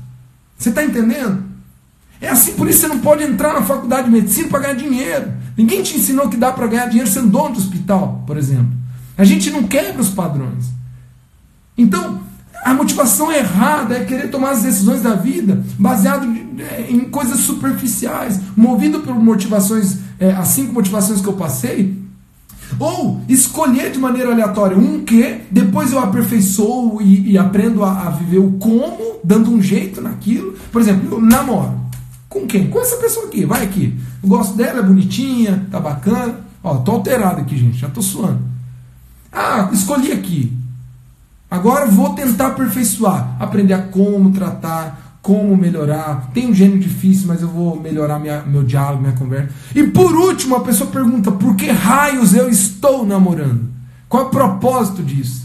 Você 0.58 0.70
está 0.70 0.84
entendendo? 0.84 1.44
É 2.22 2.30
assim, 2.30 2.54
por 2.54 2.70
isso 2.70 2.82
você 2.82 2.88
não 2.88 3.00
pode 3.00 3.24
entrar 3.24 3.54
na 3.54 3.64
faculdade 3.64 4.06
de 4.06 4.12
medicina 4.12 4.48
para 4.48 4.60
ganhar 4.60 4.76
dinheiro. 4.76 5.34
Ninguém 5.58 5.82
te 5.82 5.98
ensinou 5.98 6.30
que 6.30 6.38
dá 6.38 6.52
para 6.52 6.68
ganhar 6.68 6.88
dinheiro 6.88 7.10
sendo 7.10 7.30
dono 7.30 7.56
do 7.56 7.60
hospital, 7.60 8.24
por 8.28 8.38
exemplo. 8.38 8.72
A 9.18 9.24
gente 9.24 9.50
não 9.50 9.64
quebra 9.64 10.02
os 10.02 10.10
padrões. 10.10 10.66
Então, 11.78 12.22
a 12.66 12.74
motivação 12.74 13.32
errada 13.32 13.96
é 13.96 14.06
querer 14.06 14.32
tomar 14.32 14.50
as 14.50 14.64
decisões 14.64 15.00
da 15.00 15.14
vida 15.14 15.64
baseado 15.78 16.28
é, 16.58 16.88
em 16.90 17.02
coisas 17.02 17.42
superficiais, 17.42 18.40
movido 18.58 19.02
por 19.02 19.14
motivações, 19.14 20.00
é, 20.20 20.32
as 20.32 20.48
cinco 20.48 20.74
motivações 20.74 21.22
que 21.22 21.28
eu 21.28 21.34
passei, 21.34 21.96
ou 22.80 23.22
escolher 23.30 23.92
de 23.92 24.00
maneira 24.00 24.32
aleatória 24.32 24.76
um 24.76 25.06
que, 25.06 25.42
depois 25.52 25.92
eu 25.92 26.00
aperfeiçoo 26.00 27.04
e, 27.04 27.34
e 27.34 27.38
aprendo 27.38 27.84
a, 27.84 28.08
a, 28.08 28.10
viver 28.10 28.40
o 28.40 28.54
como, 28.54 29.20
dando 29.24 29.52
um 29.52 29.62
jeito 29.62 30.02
naquilo. 30.02 30.56
Por 30.72 30.82
exemplo, 30.82 31.18
eu 31.18 31.22
namoro. 31.22 31.80
Com 32.28 32.48
quem? 32.48 32.68
Com 32.68 32.80
essa 32.80 32.96
pessoa 32.96 33.28
aqui, 33.28 33.46
vai 33.46 33.64
aqui. 33.64 33.94
Eu 34.24 34.28
gosto 34.28 34.58
dela, 34.58 34.80
é 34.80 34.84
bonitinha, 34.84 35.68
tá 35.70 35.80
bacana. 35.80 36.40
Ó, 36.64 36.78
tô 36.78 36.94
alterado 36.94 37.42
aqui, 37.42 37.56
gente, 37.56 37.78
já 37.78 37.90
tô 37.90 38.02
suando. 38.02 38.40
Ah, 39.32 39.70
escolhi 39.72 40.12
aqui. 40.12 40.65
Agora 41.50 41.86
vou 41.86 42.14
tentar 42.14 42.48
aperfeiçoar, 42.48 43.38
aprender 43.40 43.74
a 43.74 43.82
como 43.82 44.32
tratar, 44.32 45.20
como 45.22 45.56
melhorar. 45.58 46.30
Tem 46.34 46.48
um 46.48 46.54
gênio 46.54 46.80
difícil, 46.80 47.28
mas 47.28 47.42
eu 47.42 47.48
vou 47.48 47.80
melhorar 47.80 48.20
minha, 48.20 48.42
meu 48.42 48.64
diálogo, 48.64 49.02
minha 49.02 49.16
conversa. 49.16 49.50
E 49.74 49.84
por 49.84 50.14
último, 50.16 50.56
a 50.56 50.62
pessoa 50.62 50.90
pergunta: 50.90 51.32
por 51.32 51.56
que 51.56 51.70
raios 51.72 52.34
eu 52.34 52.50
estou 52.50 53.06
namorando? 53.06 53.70
Qual 54.08 54.24
é 54.24 54.26
o 54.28 54.30
propósito 54.30 55.02
disso? 55.02 55.45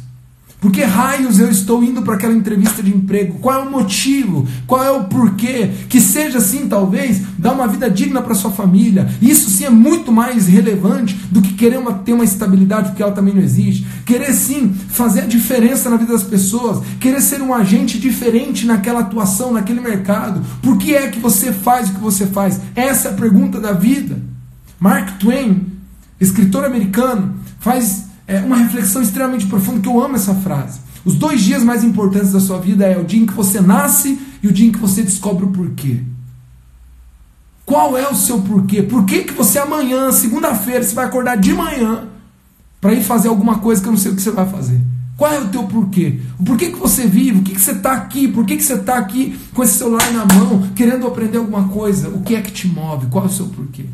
Por 0.61 0.71
que 0.71 0.83
raios 0.83 1.39
eu 1.39 1.51
estou 1.51 1.83
indo 1.83 2.03
para 2.03 2.17
aquela 2.17 2.35
entrevista 2.35 2.83
de 2.83 2.95
emprego? 2.95 3.39
Qual 3.41 3.63
é 3.63 3.67
o 3.67 3.71
motivo? 3.71 4.47
Qual 4.67 4.85
é 4.85 4.91
o 4.91 5.05
porquê? 5.05 5.71
Que 5.89 5.99
seja 6.01 6.37
assim, 6.37 6.69
talvez, 6.69 7.23
dar 7.39 7.53
uma 7.53 7.67
vida 7.67 7.89
digna 7.89 8.21
para 8.21 8.35
sua 8.35 8.51
família. 8.51 9.09
Isso 9.23 9.49
sim 9.49 9.65
é 9.65 9.71
muito 9.71 10.13
mais 10.13 10.47
relevante 10.47 11.15
do 11.31 11.41
que 11.41 11.55
querer 11.55 11.79
uma, 11.79 11.95
ter 11.95 12.13
uma 12.13 12.25
estabilidade, 12.25 12.91
porque 12.91 13.03
ela 13.03 13.13
também 13.13 13.33
não 13.33 13.41
existe. 13.41 13.87
Querer 14.05 14.35
sim 14.35 14.75
fazer 14.91 15.23
a 15.23 15.27
diferença 15.27 15.89
na 15.89 15.97
vida 15.97 16.13
das 16.13 16.25
pessoas. 16.25 16.85
Querer 17.01 17.23
ser 17.23 17.41
um 17.41 17.55
agente 17.55 17.99
diferente 17.99 18.67
naquela 18.67 19.01
atuação, 19.01 19.55
naquele 19.55 19.81
mercado. 19.81 20.43
Por 20.61 20.77
que 20.77 20.95
é 20.95 21.09
que 21.09 21.19
você 21.19 21.53
faz 21.53 21.89
o 21.89 21.95
que 21.95 22.01
você 22.01 22.27
faz? 22.27 22.61
Essa 22.77 23.09
é 23.09 23.11
a 23.13 23.15
pergunta 23.15 23.59
da 23.59 23.73
vida. 23.73 24.21
Mark 24.79 25.19
Twain, 25.19 25.69
escritor 26.21 26.67
americano, 26.67 27.35
faz 27.61 28.10
é 28.31 28.39
uma 28.39 28.59
reflexão 28.59 29.03
extremamente 29.03 29.47
profunda 29.47 29.81
que 29.81 29.89
eu 29.89 30.01
amo 30.01 30.15
essa 30.15 30.33
frase. 30.37 30.79
Os 31.05 31.17
dois 31.17 31.41
dias 31.41 31.65
mais 31.65 31.83
importantes 31.83 32.31
da 32.31 32.39
sua 32.39 32.59
vida 32.59 32.87
é 32.87 32.97
o 32.97 33.05
dia 33.05 33.21
em 33.21 33.27
que 33.27 33.33
você 33.33 33.61
nasce 33.61 34.21
e 34.41 34.47
o 34.47 34.53
dia 34.53 34.69
em 34.69 34.71
que 34.71 34.79
você 34.79 35.03
descobre 35.03 35.47
o 35.47 35.49
porquê. 35.49 36.01
Qual 37.67 37.99
é 37.99 38.09
o 38.09 38.15
seu 38.15 38.41
porquê? 38.41 38.85
Por 38.85 39.05
que, 39.05 39.25
que 39.25 39.33
você 39.33 39.59
amanhã, 39.59 40.13
segunda-feira, 40.13 40.85
você 40.85 40.95
vai 40.95 41.07
acordar 41.07 41.39
de 41.39 41.53
manhã 41.53 42.09
para 42.81 42.95
ir 42.95 43.03
fazer 43.03 43.27
alguma 43.27 43.59
coisa 43.59 43.83
que 43.83 43.89
eu 43.89 43.93
não 43.93 43.99
sei 43.99 44.13
o 44.13 44.15
que 44.15 44.23
você 44.23 44.31
vai 44.31 44.49
fazer? 44.49 44.81
Qual 45.17 45.33
é 45.33 45.41
o 45.41 45.49
teu 45.49 45.65
porquê? 45.65 46.21
O 46.39 46.45
porquê 46.45 46.71
que 46.71 46.79
você 46.79 47.09
vive? 47.09 47.41
O 47.41 47.43
que, 47.43 47.55
que 47.55 47.61
você 47.61 47.73
está 47.73 47.95
aqui? 47.95 48.29
Por 48.29 48.47
que, 48.47 48.57
que 48.57 48.63
você 48.63 48.75
está 48.75 48.97
aqui 48.97 49.37
com 49.53 49.65
esse 49.65 49.75
celular 49.75 50.09
na 50.13 50.25
mão, 50.25 50.69
querendo 50.77 51.05
aprender 51.05 51.39
alguma 51.39 51.69
coisa? 51.69 52.09
O 52.09 52.23
que 52.23 52.37
é 52.37 52.41
que 52.41 52.53
te 52.53 52.69
move? 52.69 53.09
Qual 53.09 53.25
é 53.25 53.27
o 53.27 53.31
seu 53.31 53.47
porquê? 53.47 53.87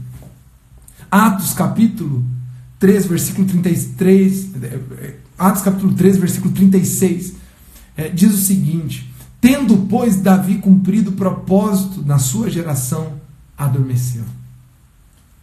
Atos 1.11 1.55
capítulo 1.55 2.36
3, 2.79 3.07
versículo 3.07 3.47
33, 3.47 4.49
Atos 5.39 5.63
capítulo 5.63 5.95
3, 5.95 6.19
versículo 6.19 6.53
36, 6.53 7.35
é, 7.97 8.09
diz 8.09 8.35
o 8.35 8.39
seguinte: 8.39 9.13
Tendo, 9.41 9.87
pois, 9.89 10.17
Davi 10.17 10.57
cumprido 10.57 11.11
o 11.11 11.15
propósito 11.15 12.03
na 12.05 12.19
sua 12.19 12.51
geração, 12.51 13.15
adormeceu. 13.57 14.25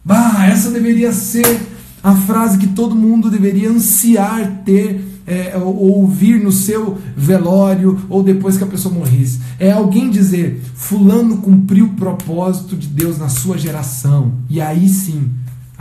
Bah, 0.04 0.46
essa 0.46 0.70
deveria 0.70 1.12
ser 1.12 1.60
a 2.02 2.14
frase 2.14 2.58
que 2.58 2.66
todo 2.68 2.94
mundo 2.94 3.30
deveria 3.30 3.70
ansiar 3.70 4.62
ter 4.64 5.02
é, 5.26 5.56
ou 5.56 6.02
ouvir 6.02 6.42
no 6.42 6.52
seu 6.52 6.98
velório 7.16 8.04
ou 8.10 8.22
depois 8.22 8.58
que 8.58 8.64
a 8.64 8.66
pessoa 8.66 8.94
morresse. 8.94 9.40
É 9.58 9.72
alguém 9.72 10.10
dizer: 10.10 10.62
Fulano 10.74 11.38
cumpriu 11.38 11.86
o 11.86 11.94
propósito 11.94 12.76
de 12.76 12.86
Deus 12.86 13.18
na 13.18 13.28
sua 13.28 13.56
geração. 13.56 14.32
E 14.50 14.60
aí 14.60 14.88
sim 14.88 15.30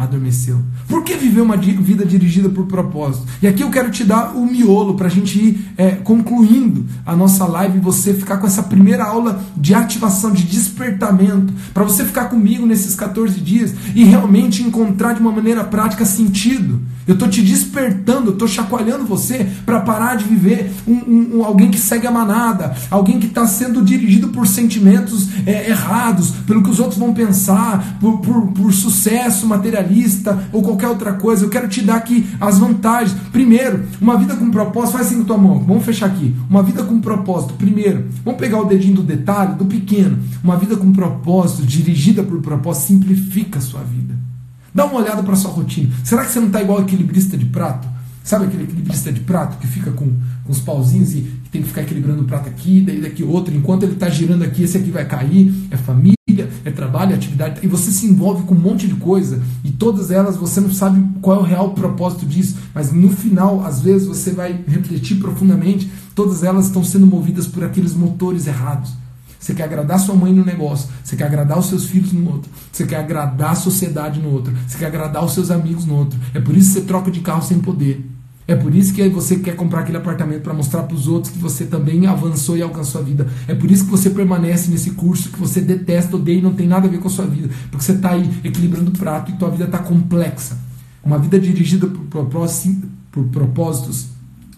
adormeceu. 0.04 0.60
Por 0.88 1.04
que 1.04 1.16
viver 1.16 1.42
uma 1.42 1.58
vida 1.58 2.06
dirigida 2.06 2.50
por 2.50 2.66
propósito? 2.66 3.26
E 3.42 3.48
aqui 3.48 3.64
eu 3.64 3.70
quero 3.70 3.92
te 3.92 4.04
dar 4.04 4.36
o 4.36 4.46
miolo 4.46 4.96
para 4.96 5.08
a 5.08 5.10
gente 5.10 5.38
ir 5.40 5.66
é, 5.78 5.92
concluindo 5.92 6.86
a 7.06 7.16
nossa 7.16 7.46
live 7.46 7.78
e 7.78 7.82
você 7.82 8.14
ficar 8.14 8.38
com 8.38 8.48
essa 8.48 8.64
primeira 8.64 9.04
aula 9.04 9.42
de 9.56 9.74
ativação, 9.74 10.32
de 10.32 10.44
despertamento, 10.44 11.54
para 11.74 11.84
você 11.84 12.04
ficar 12.04 12.26
comigo 12.26 12.66
nesses 12.66 12.96
14 12.96 13.40
dias 13.40 13.74
e 13.96 14.04
realmente 14.04 14.64
encontrar 14.64 15.14
de 15.14 15.20
uma 15.20 15.32
maneira 15.32 15.64
prática 15.64 16.06
sentido. 16.06 16.82
Eu 17.06 17.16
estou 17.16 17.28
te 17.28 17.42
despertando, 17.42 18.28
eu 18.28 18.34
estou 18.34 18.48
chacoalhando 18.48 19.06
você 19.06 19.46
para 19.66 19.82
parar 19.82 20.16
de 20.16 20.24
viver 20.24 20.72
um, 20.88 20.94
um, 20.94 21.38
um, 21.38 21.44
alguém 21.44 21.70
que 21.70 21.78
segue 21.78 22.08
a 22.08 22.12
manada, 22.12 22.76
alguém 22.90 23.20
que 23.20 23.28
está 23.28 23.46
sendo 23.46 23.82
dirigido 23.82 24.30
por 24.30 24.48
sentimentos 24.48 25.28
é, 25.46 25.70
errados, 25.70 26.32
pelo 26.48 26.64
que 26.64 26.70
os 26.70 26.80
outros 26.80 26.98
vão 26.98 27.14
pensar, 27.14 27.98
por, 28.00 28.20
por, 28.20 28.48
por 28.54 28.74
sucesso 28.74 29.46
materialista 29.46 29.93
ou 30.52 30.62
qualquer 30.62 30.88
outra 30.88 31.14
coisa. 31.14 31.46
Eu 31.46 31.50
quero 31.50 31.68
te 31.68 31.82
dar 31.82 31.96
aqui 31.96 32.26
as 32.40 32.58
vantagens. 32.58 33.18
Primeiro, 33.32 33.86
uma 34.02 34.18
vida 34.18 34.36
com 34.36 34.50
propósito, 34.50 34.98
faz 34.98 35.08
assim 35.08 35.20
com 35.20 35.26
tua 35.26 35.38
mão, 35.38 35.60
vamos 35.60 35.86
fechar 35.86 36.08
aqui. 36.08 36.36
Uma 36.50 36.64
vida 36.64 36.84
com 36.84 37.00
propósito. 37.00 37.54
Primeiro, 37.54 38.06
vamos 38.24 38.40
pegar 38.40 38.60
o 38.60 38.66
dedinho 38.66 38.96
do 38.96 39.04
detalhe, 39.04 39.56
do 39.56 39.66
pequeno. 39.66 40.20
Uma 40.44 40.58
vida 40.58 40.76
com 40.76 40.92
propósito, 40.92 41.66
dirigida 41.66 42.24
por 42.24 42.42
propósito, 42.42 42.88
simplifica 42.88 43.60
a 43.60 43.62
sua 43.62 43.82
vida. 43.82 44.16
Dá 44.74 44.86
uma 44.86 45.02
olhada 45.02 45.22
para 45.22 45.36
sua 45.36 45.52
rotina. 45.52 45.90
Será 46.04 46.26
que 46.26 46.32
você 46.32 46.40
não 46.40 46.48
está 46.48 46.62
igual 46.62 46.82
equilibrista 46.82 47.38
de 47.38 47.46
prato? 47.46 47.88
Sabe 48.24 48.46
aquele 48.46 48.64
equilibrista 48.64 49.12
de 49.12 49.20
prato 49.20 49.58
que 49.58 49.68
fica 49.68 49.92
com, 49.92 50.06
com 50.46 50.52
os 50.52 50.60
pauzinhos 50.60 51.14
e 51.14 51.22
tem 51.52 51.62
que 51.62 51.68
ficar 51.68 51.82
equilibrando 51.82 52.24
o 52.24 52.26
prato 52.26 52.48
aqui, 52.48 52.82
daí 52.82 53.02
daqui 53.02 53.22
outro, 53.22 53.54
enquanto 53.54 53.84
ele 53.84 53.94
está 53.94 54.10
girando 54.10 54.44
aqui, 54.44 54.64
esse 54.64 54.78
aqui 54.78 54.90
vai 54.90 55.06
cair. 55.06 55.54
É 55.70 55.76
família, 55.76 56.16
é 56.66 56.72
trabalho, 56.72 57.12
é 57.12 57.16
atividade. 57.16 57.60
E 57.64 57.68
você 57.68 57.92
se 57.92 58.06
envolve 58.06 58.44
com 58.44 58.56
um 58.56 58.60
monte 58.60 58.88
de 58.88 58.96
coisa 58.96 59.42
e 59.64 59.72
todas 59.72 60.12
elas 60.12 60.38
você 60.38 60.62
não 60.62 60.72
sabe 60.72 61.04
qual 61.22 61.38
é 61.38 61.40
o 61.40 61.46
real 61.46 61.72
propósito 61.72 62.26
disso, 62.26 62.58
mas 62.74 62.92
no 62.92 63.10
final, 63.10 63.66
às 63.66 63.82
vezes, 63.82 64.08
você 64.08 64.32
vai 64.32 64.64
refletir 64.68 65.18
profundamente, 65.18 65.90
todas 66.16 66.44
elas 66.44 66.68
estão 66.68 66.84
sendo 66.84 67.08
movidas 67.08 67.48
por 67.48 67.64
aqueles 67.64 67.94
motores 67.94 68.48
errados. 68.48 68.92
você 69.40 69.54
quer 69.54 69.64
agradar 69.64 70.00
sua 70.00 70.16
mãe 70.16 70.34
no 70.34 70.46
negócio, 70.46 70.90
você 71.04 71.16
quer 71.16 71.26
agradar 71.26 71.60
os 71.60 71.66
seus 71.68 71.86
filhos 71.86 72.14
no 72.14 72.32
outro, 72.32 72.50
você 72.72 72.86
quer 72.86 72.98
agradar 72.98 73.52
a 73.52 73.56
sociedade 73.56 74.20
no 74.20 74.30
outro, 74.30 74.54
você 74.68 74.78
quer 74.78 74.88
agradar 74.88 75.24
os 75.24 75.34
seus 75.34 75.52
amigos 75.52 75.86
no 75.86 75.96
outro. 75.96 76.20
É 76.34 76.40
por 76.40 76.56
isso 76.56 76.74
que 76.74 76.80
você 76.80 76.86
troca 76.86 77.12
de 77.12 77.20
carro 77.20 77.42
sem 77.42 77.60
poder. 77.60 78.13
É 78.48 78.56
por 78.56 78.76
isso 78.76 78.94
que 78.94 79.08
você 79.08 79.38
quer 79.38 79.56
comprar 79.56 79.82
aquele 79.82 79.98
apartamento 79.98 80.42
para 80.42 80.54
mostrar 80.54 80.84
para 80.84 80.96
os 80.96 81.08
outros 81.08 81.32
que 81.32 81.40
você 81.40 81.66
também 81.66 82.06
avançou 82.08 82.58
e 82.58 82.62
alcançou 82.62 83.00
a 83.00 83.04
vida. 83.04 83.28
É 83.48 83.56
por 83.56 83.72
isso 83.72 83.86
que 83.86 83.92
você 83.92 84.10
permanece 84.10 84.70
nesse 84.70 84.92
curso 84.92 85.30
que 85.30 85.40
você 85.40 85.62
detesta, 85.62 86.18
odeia 86.18 86.40
e 86.40 86.42
não 86.42 86.54
tem 86.54 86.68
nada 86.68 86.88
a 86.88 86.90
ver 86.90 87.00
com 87.00 87.08
a 87.08 87.12
sua 87.12 87.26
vida. 87.26 87.50
Porque 87.72 87.86
você 87.86 87.94
está 87.94 88.12
aí 88.12 88.30
equilibrando 88.44 88.92
o 88.92 88.98
prato 88.98 89.32
e 89.32 89.36
tua 89.36 89.50
vida 89.50 89.64
está 89.64 89.78
complexa. 89.78 90.58
Uma 91.04 91.18
vida 91.18 91.40
dirigida 91.40 91.88
por, 91.88 92.26
por 93.12 93.26
propósitos 93.26 94.08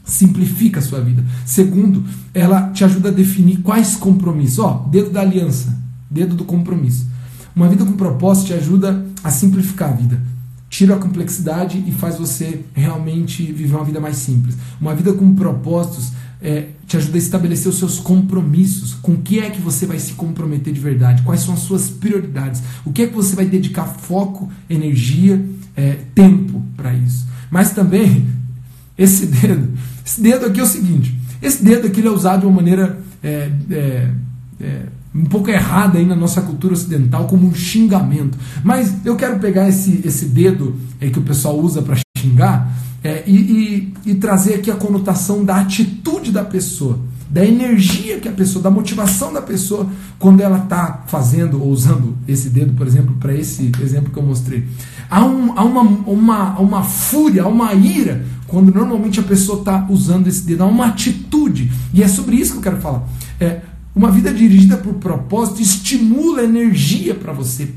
simplifica 0.04 0.80
a 0.80 0.84
sua 0.84 1.02
vida. 1.02 1.24
Segundo, 1.46 2.04
ela 2.34 2.70
te 2.70 2.84
ajuda 2.84 3.10
a 3.10 3.12
definir 3.12 3.58
quais 3.58 3.96
compromissos. 3.96 4.60
Ó, 4.60 4.88
dedo 4.90 5.12
da 5.12 5.22
aliança, 5.22 5.78
dedo 6.10 6.36
do 6.36 6.44
compromisso. 6.44 7.08
Uma 7.56 7.70
vida 7.70 7.86
com 7.86 7.94
propósito 7.94 8.48
te 8.48 8.54
ajuda 8.54 9.06
a 9.24 9.30
simplificar 9.30 9.90
a 9.90 9.94
vida 9.94 10.35
tira 10.76 10.96
a 10.96 11.00
complexidade 11.00 11.82
e 11.88 11.92
faz 11.94 12.18
você 12.18 12.66
realmente 12.74 13.44
viver 13.44 13.76
uma 13.76 13.86
vida 13.86 14.02
mais 14.02 14.18
simples. 14.18 14.58
Uma 14.80 14.94
vida 14.94 15.14
com 15.14 15.34
propósitos 15.34 16.12
é, 16.42 16.68
te 16.86 16.98
ajuda 16.98 17.16
a 17.16 17.18
estabelecer 17.18 17.70
os 17.70 17.80
seus 17.80 17.98
compromissos. 17.98 18.94
Com 18.94 19.14
o 19.14 19.18
que 19.20 19.40
é 19.40 19.50
que 19.50 19.62
você 19.62 19.86
vai 19.86 19.98
se 20.00 20.16
comprometer 20.16 20.74
de 20.74 20.80
verdade? 20.82 21.24
Quais 21.24 21.40
são 21.40 21.54
as 21.54 21.62
suas 21.62 21.90
prioridades? 21.90 22.62
O 22.84 22.92
que 22.92 23.04
é 23.04 23.08
que 23.08 23.14
você 23.14 23.38
vai 23.38 23.46
dedicar 23.46 23.86
foco, 23.86 24.52
energia, 24.70 25.42
é, 25.78 25.96
tempo 26.14 26.62
para 26.76 26.94
isso? 26.94 27.26
Mas 27.50 27.72
também, 27.72 28.28
esse 28.98 29.28
dedo, 29.28 29.78
esse 30.06 30.20
dedo 30.20 30.48
aqui 30.48 30.60
é 30.60 30.64
o 30.64 30.68
seguinte: 30.68 31.18
esse 31.42 31.64
dedo 31.64 31.88
aqui 31.88 32.06
é 32.06 32.12
usado 32.12 32.42
de 32.42 32.48
uma 32.48 32.56
maneira 32.56 33.00
é, 33.24 33.50
é, 33.72 34.12
é 34.60 34.82
um 35.16 35.24
pouco 35.24 35.50
errada 35.50 35.98
aí 35.98 36.06
na 36.06 36.16
nossa 36.16 36.42
cultura 36.42 36.74
ocidental 36.74 37.26
como 37.26 37.48
um 37.48 37.56
xingamento. 37.56 38.38
Mas 38.64 38.94
eu 39.06 39.16
quero 39.16 39.40
pegar 39.40 39.70
esse, 39.70 40.02
esse 40.04 40.26
dedo 40.26 40.76
é, 41.00 41.10
que 41.10 41.18
o 41.18 41.22
pessoal 41.22 41.58
usa 41.58 41.82
para 41.82 41.98
xingar 42.18 42.70
é, 43.02 43.24
e, 43.26 43.36
e, 43.36 43.94
e 44.12 44.16
trazer 44.16 44.56
aqui 44.56 44.70
a 44.70 44.76
conotação 44.76 45.46
da 45.46 45.58
atitude 45.58 46.32
da 46.32 46.44
pessoa, 46.44 47.00
da 47.30 47.46
energia 47.46 48.20
que 48.20 48.28
a 48.28 48.32
pessoa, 48.32 48.62
da 48.62 48.70
motivação 48.70 49.32
da 49.32 49.42
pessoa 49.42 49.88
quando 50.20 50.42
ela 50.42 50.58
está 50.58 51.06
fazendo 51.08 51.62
ou 51.62 51.70
usando 51.70 52.18
esse 52.28 52.50
dedo, 52.50 52.74
por 52.74 52.86
exemplo, 52.86 53.16
para 53.18 53.34
esse 53.34 53.72
exemplo 53.82 54.12
que 54.12 54.20
eu 54.20 54.24
mostrei. 54.24 54.66
Há, 55.10 55.24
um, 55.24 55.58
há 55.58 55.64
uma, 55.64 55.82
uma, 55.82 56.60
uma 56.60 56.84
fúria, 56.84 57.44
há 57.44 57.48
uma 57.48 57.74
ira 57.74 58.26
quando 58.48 58.74
normalmente 58.74 59.20
a 59.20 59.24
pessoa 59.24 59.60
está 59.60 59.88
usando 59.90 60.28
esse 60.28 60.44
dedo, 60.44 60.64
há 60.64 60.68
uma 60.68 60.88
atitude. 60.88 61.72
E 61.94 62.04
é 62.04 62.08
sobre 62.08 62.36
isso 62.36 62.54
que 62.54 62.58
eu 62.58 62.64
quero 62.64 62.78
falar. 62.78 63.08
É, 63.40 63.62
uma 63.96 64.12
vida 64.12 64.34
dirigida 64.34 64.76
por 64.76 64.96
propósito 64.96 65.62
estimula 65.62 66.44
energia 66.44 67.16
para 67.16 67.32
você, 67.32 67.68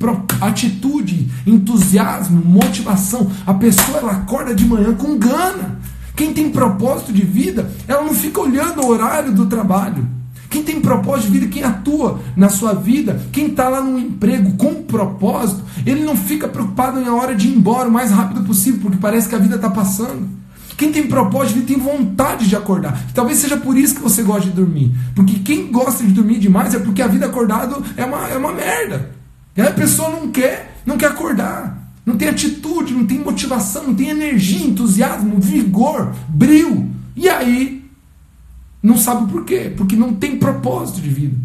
atitude, 0.40 1.28
entusiasmo, 1.46 2.44
motivação. 2.44 3.30
A 3.46 3.54
pessoa 3.54 3.98
ela 3.98 4.12
acorda 4.12 4.52
de 4.52 4.66
manhã 4.66 4.92
com 4.94 5.16
gana. 5.16 5.78
Quem 6.16 6.32
tem 6.32 6.50
propósito 6.50 7.12
de 7.12 7.22
vida, 7.22 7.70
ela 7.86 8.02
não 8.02 8.12
fica 8.12 8.40
olhando 8.40 8.82
o 8.82 8.88
horário 8.88 9.32
do 9.32 9.46
trabalho. 9.46 10.04
Quem 10.50 10.64
tem 10.64 10.80
propósito 10.80 11.30
de 11.30 11.38
vida, 11.38 11.52
quem 11.52 11.62
atua 11.62 12.20
na 12.34 12.48
sua 12.48 12.72
vida, 12.72 13.22
quem 13.30 13.48
está 13.48 13.68
lá 13.68 13.80
num 13.80 13.98
emprego 13.98 14.56
com 14.56 14.82
propósito, 14.82 15.62
ele 15.86 16.02
não 16.02 16.16
fica 16.16 16.48
preocupado 16.48 16.98
em 16.98 17.06
a 17.06 17.14
hora 17.14 17.36
de 17.36 17.46
ir 17.46 17.54
embora 17.54 17.88
o 17.88 17.92
mais 17.92 18.10
rápido 18.10 18.42
possível, 18.42 18.80
porque 18.80 18.96
parece 18.96 19.28
que 19.28 19.36
a 19.36 19.38
vida 19.38 19.54
está 19.54 19.70
passando. 19.70 20.28
Quem 20.78 20.92
tem 20.92 21.08
propósito 21.08 21.60
tem 21.62 21.76
vontade 21.76 22.48
de 22.48 22.54
acordar. 22.54 22.96
Talvez 23.12 23.38
seja 23.38 23.56
por 23.56 23.76
isso 23.76 23.96
que 23.96 24.00
você 24.00 24.22
gosta 24.22 24.48
de 24.48 24.54
dormir. 24.54 24.94
Porque 25.12 25.40
quem 25.40 25.72
gosta 25.72 26.04
de 26.04 26.12
dormir 26.12 26.38
demais 26.38 26.72
é 26.72 26.78
porque 26.78 27.02
a 27.02 27.08
vida 27.08 27.26
acordado 27.26 27.84
é 27.96 28.04
uma, 28.04 28.28
é 28.28 28.36
uma 28.36 28.52
merda. 28.52 29.10
E 29.56 29.60
a 29.60 29.72
pessoa 29.72 30.08
não 30.08 30.30
quer, 30.30 30.80
não 30.86 30.96
quer 30.96 31.06
acordar. 31.06 31.92
Não 32.06 32.16
tem 32.16 32.28
atitude, 32.28 32.94
não 32.94 33.04
tem 33.04 33.18
motivação, 33.18 33.88
não 33.88 33.94
tem 33.94 34.10
energia, 34.10 34.68
entusiasmo, 34.68 35.40
vigor, 35.40 36.14
brilho. 36.28 36.88
E 37.16 37.28
aí, 37.28 37.84
não 38.80 38.96
sabe 38.96 39.32
por 39.32 39.44
quê? 39.44 39.74
Porque 39.76 39.96
não 39.96 40.14
tem 40.14 40.38
propósito 40.38 41.00
de 41.00 41.08
vida. 41.08 41.36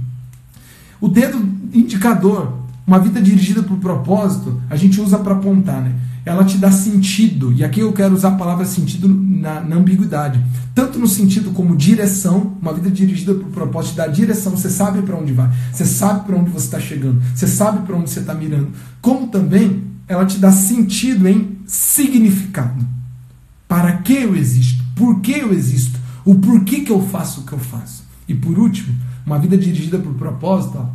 O 1.01 1.07
dedo 1.07 1.39
indicador, 1.73 2.53
uma 2.85 2.99
vida 2.99 3.19
dirigida 3.19 3.63
por 3.63 3.77
propósito, 3.79 4.61
a 4.69 4.75
gente 4.75 5.01
usa 5.01 5.17
para 5.17 5.33
apontar, 5.33 5.81
né? 5.81 5.91
Ela 6.25 6.43
te 6.45 6.57
dá 6.57 6.71
sentido. 6.71 7.51
E 7.53 7.63
aqui 7.63 7.81
eu 7.81 7.91
quero 7.91 8.13
usar 8.13 8.29
a 8.29 8.35
palavra 8.35 8.65
sentido 8.65 9.07
na, 9.07 9.59
na, 9.61 9.75
ambiguidade. 9.75 10.43
Tanto 10.73 10.97
no 10.97 11.07
sentido 11.07 11.51
como 11.51 11.75
direção, 11.75 12.57
uma 12.61 12.73
vida 12.73 12.89
dirigida 12.89 13.33
por 13.33 13.47
propósito 13.47 13.93
te 13.93 13.97
dá 13.97 14.07
direção, 14.07 14.55
você 14.55 14.69
sabe 14.69 15.01
para 15.01 15.15
onde 15.15 15.33
vai, 15.33 15.49
você 15.71 15.85
sabe 15.85 16.25
para 16.25 16.35
onde 16.35 16.49
você 16.49 16.65
está 16.65 16.79
chegando, 16.79 17.21
você 17.35 17.45
sabe 17.45 17.85
para 17.85 17.95
onde 17.95 18.09
você 18.09 18.21
está 18.21 18.33
mirando. 18.33 18.69
Como 19.01 19.27
também 19.27 19.83
ela 20.07 20.25
te 20.25 20.37
dá 20.37 20.51
sentido 20.51 21.27
em 21.27 21.57
significado. 21.65 22.85
Para 23.67 23.97
que 23.97 24.13
eu 24.13 24.35
existo? 24.35 24.83
Por 24.95 25.19
que 25.19 25.31
eu 25.31 25.53
existo? 25.53 25.99
O 26.23 26.35
porquê 26.35 26.81
que 26.81 26.91
eu 26.91 27.01
faço 27.07 27.41
o 27.41 27.43
que 27.43 27.53
eu 27.53 27.59
faço? 27.59 28.03
E 28.27 28.33
por 28.33 28.57
último, 28.57 28.95
uma 29.25 29.39
vida 29.39 29.57
dirigida 29.57 29.97
por 29.97 30.13
propósito 30.13 30.77
ó, 30.77 30.85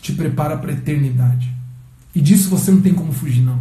te 0.00 0.12
prepara 0.12 0.56
para 0.56 0.70
a 0.70 0.74
eternidade. 0.74 1.57
E 2.14 2.20
disso 2.20 2.48
você 2.48 2.70
não 2.70 2.80
tem 2.80 2.94
como 2.94 3.12
fugir, 3.12 3.42
não. 3.42 3.60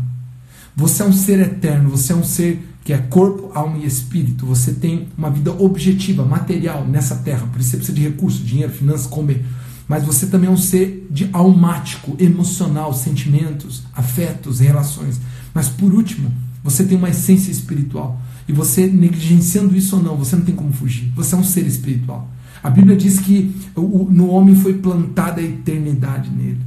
Você 0.75 1.01
é 1.01 1.05
um 1.05 1.13
ser 1.13 1.39
eterno, 1.39 1.89
você 1.89 2.13
é 2.13 2.15
um 2.15 2.23
ser 2.23 2.63
que 2.83 2.93
é 2.93 2.97
corpo, 2.97 3.51
alma 3.53 3.79
e 3.79 3.86
espírito. 3.86 4.45
Você 4.45 4.73
tem 4.73 5.10
uma 5.17 5.29
vida 5.29 5.51
objetiva, 5.51 6.23
material 6.23 6.88
nessa 6.88 7.15
terra. 7.15 7.47
Por 7.47 7.60
isso 7.60 7.71
você 7.71 7.77
precisa 7.77 7.97
de 7.97 8.03
recursos, 8.03 8.45
dinheiro, 8.45 8.71
finanças, 8.71 9.07
comer. 9.07 9.43
Mas 9.88 10.03
você 10.03 10.27
também 10.27 10.49
é 10.49 10.53
um 10.53 10.57
ser 10.57 11.07
de 11.10 11.29
almático, 11.33 12.15
emocional, 12.19 12.93
sentimentos, 12.93 13.83
afetos, 13.93 14.60
relações. 14.60 15.19
Mas 15.53 15.67
por 15.67 15.93
último, 15.93 16.31
você 16.63 16.83
tem 16.83 16.97
uma 16.97 17.10
essência 17.10 17.51
espiritual. 17.51 18.21
E 18.47 18.53
você, 18.53 18.88
negligenciando 18.88 19.75
isso 19.75 19.95
ou 19.97 20.03
não, 20.03 20.15
você 20.15 20.36
não 20.36 20.43
tem 20.43 20.55
como 20.55 20.71
fugir. 20.71 21.12
Você 21.15 21.36
é 21.36 21.38
um 21.38 21.43
ser 21.43 21.65
espiritual. 21.65 22.29
A 22.63 22.69
Bíblia 22.69 22.95
diz 22.95 23.19
que 23.19 23.55
no 23.75 24.29
homem 24.29 24.55
foi 24.55 24.75
plantada 24.75 25.41
a 25.41 25.43
eternidade 25.43 26.29
nele. 26.29 26.62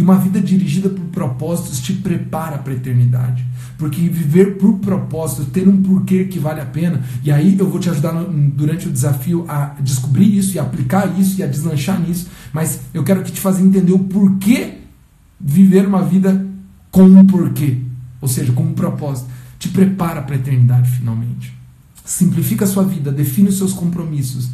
E 0.00 0.02
uma 0.02 0.16
vida 0.16 0.40
dirigida 0.40 0.88
por 0.88 1.04
propósitos 1.12 1.78
te 1.78 1.92
prepara 1.92 2.56
para 2.56 2.72
a 2.72 2.76
eternidade. 2.76 3.44
Porque 3.76 4.00
viver 4.08 4.56
por 4.56 4.78
propósito, 4.78 5.44
ter 5.44 5.68
um 5.68 5.82
porquê 5.82 6.24
que 6.24 6.38
vale 6.38 6.58
a 6.58 6.64
pena, 6.64 7.02
e 7.22 7.30
aí 7.30 7.54
eu 7.58 7.68
vou 7.68 7.78
te 7.78 7.90
ajudar 7.90 8.14
no, 8.14 8.50
durante 8.50 8.88
o 8.88 8.90
desafio 8.90 9.44
a 9.46 9.76
descobrir 9.78 10.34
isso 10.34 10.56
e 10.56 10.58
aplicar 10.58 11.20
isso 11.20 11.38
e 11.38 11.42
a 11.42 11.46
deslanchar 11.46 12.00
nisso, 12.00 12.28
mas 12.50 12.80
eu 12.94 13.04
quero 13.04 13.22
que 13.22 13.30
te 13.30 13.38
faça 13.38 13.60
entender 13.60 13.92
o 13.92 13.98
porquê 13.98 14.78
viver 15.38 15.86
uma 15.86 16.02
vida 16.02 16.46
com 16.90 17.02
um 17.02 17.26
porquê, 17.26 17.76
ou 18.22 18.28
seja, 18.28 18.54
com 18.54 18.62
um 18.62 18.72
propósito. 18.72 19.28
Te 19.58 19.68
prepara 19.68 20.22
para 20.22 20.34
a 20.34 20.38
eternidade 20.38 20.90
finalmente. 20.92 21.54
Simplifica 22.06 22.64
a 22.64 22.68
sua 22.68 22.84
vida, 22.84 23.12
define 23.12 23.50
os 23.50 23.58
seus 23.58 23.74
compromissos 23.74 24.48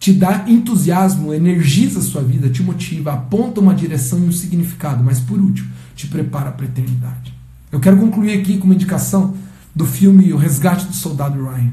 te 0.00 0.14
dá 0.14 0.46
entusiasmo, 0.48 1.34
energiza 1.34 1.98
a 1.98 2.02
sua 2.02 2.22
vida, 2.22 2.48
te 2.48 2.62
motiva, 2.62 3.12
aponta 3.12 3.60
uma 3.60 3.74
direção 3.74 4.18
e 4.20 4.22
um 4.22 4.32
significado, 4.32 5.04
mas 5.04 5.20
por 5.20 5.38
último, 5.38 5.70
te 5.94 6.06
prepara 6.06 6.50
para 6.50 6.64
a 6.64 6.68
eternidade. 6.68 7.34
Eu 7.70 7.78
quero 7.78 7.98
concluir 7.98 8.32
aqui 8.32 8.56
com 8.56 8.64
uma 8.64 8.74
indicação 8.74 9.34
do 9.74 9.84
filme 9.84 10.32
O 10.32 10.38
Resgate 10.38 10.86
do 10.86 10.94
Soldado 10.94 11.38
Ryan. 11.44 11.70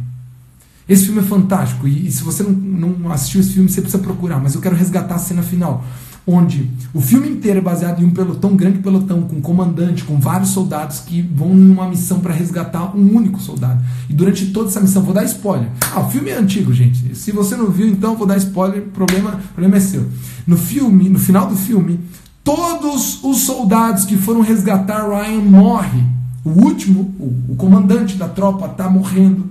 Esse 0.89 1.05
filme 1.05 1.21
é 1.21 1.23
fantástico 1.23 1.87
e, 1.87 2.07
e 2.07 2.11
se 2.11 2.21
você 2.21 2.43
não, 2.43 2.89
não 2.89 3.11
assistiu 3.13 3.39
esse 3.39 3.53
filme, 3.53 3.69
você 3.69 3.79
precisa 3.81 4.03
procurar, 4.03 4.41
mas 4.41 4.55
eu 4.55 4.61
quero 4.61 4.75
resgatar 4.75 5.15
a 5.15 5.19
cena 5.19 5.41
final 5.41 5.85
onde 6.27 6.69
o 6.93 6.99
filme 6.99 7.29
inteiro 7.29 7.59
é 7.59 7.61
baseado 7.61 8.01
em 8.01 8.05
um 8.05 8.11
pelotão, 8.11 8.53
grande 8.53 8.79
pelotão, 8.79 9.21
com 9.21 9.37
um 9.37 9.41
comandante, 9.41 10.03
com 10.03 10.19
vários 10.19 10.49
soldados 10.49 10.99
que 10.99 11.21
vão 11.21 11.55
numa 11.55 11.87
missão 11.87 12.19
para 12.19 12.33
resgatar 12.33 12.93
um 12.93 13.15
único 13.15 13.39
soldado. 13.39 13.81
E 14.09 14.13
durante 14.13 14.47
toda 14.47 14.69
essa 14.69 14.81
missão, 14.81 15.01
vou 15.01 15.13
dar 15.13 15.23
spoiler. 15.23 15.69
Ah, 15.93 16.01
o 16.01 16.09
filme 16.09 16.29
é 16.29 16.37
antigo, 16.37 16.73
gente. 16.73 17.15
Se 17.15 17.31
você 17.31 17.55
não 17.55 17.71
viu, 17.71 17.87
então 17.87 18.17
vou 18.17 18.27
dar 18.27 18.35
spoiler, 18.35 18.81
problema, 18.93 19.39
problema 19.53 19.77
é 19.77 19.79
seu. 19.79 20.05
No 20.45 20.57
filme, 20.57 21.07
no 21.07 21.17
final 21.17 21.47
do 21.47 21.55
filme, 21.55 21.97
todos 22.43 23.23
os 23.23 23.39
soldados 23.39 24.03
que 24.03 24.17
foram 24.17 24.41
resgatar 24.41 25.07
Ryan 25.07 25.41
morrem. 25.41 26.05
O 26.43 26.49
último, 26.49 27.15
o, 27.19 27.53
o 27.53 27.55
comandante 27.55 28.17
da 28.17 28.27
tropa, 28.27 28.65
está 28.65 28.89
morrendo, 28.89 29.49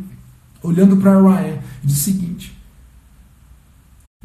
olhando 0.63 0.97
para 0.97 1.21
Ryan 1.21 1.59
e 1.83 1.87
diz 1.87 1.97
o 1.99 2.01
seguinte: 2.01 2.56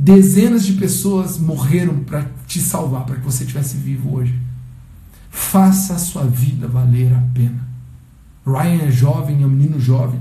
Dezenas 0.04 0.66
de 0.66 0.74
pessoas 0.74 1.38
morreram 1.38 2.04
para 2.04 2.26
te 2.48 2.60
salvar, 2.60 3.06
para 3.06 3.18
que 3.18 3.24
você 3.24 3.44
estivesse 3.44 3.78
vivo 3.78 4.16
hoje. 4.16 4.34
Faça 5.30 5.94
a 5.94 6.00
sua 6.00 6.24
vida 6.26 6.68
valer 6.68 7.14
a 7.14 7.22
pena. 7.34 7.68
Ryan 8.44 8.88
é 8.88 8.92
jovem, 8.92 9.44
é 9.44 9.46
um 9.46 9.50
menino 9.50 9.80
jovem. 9.80 10.20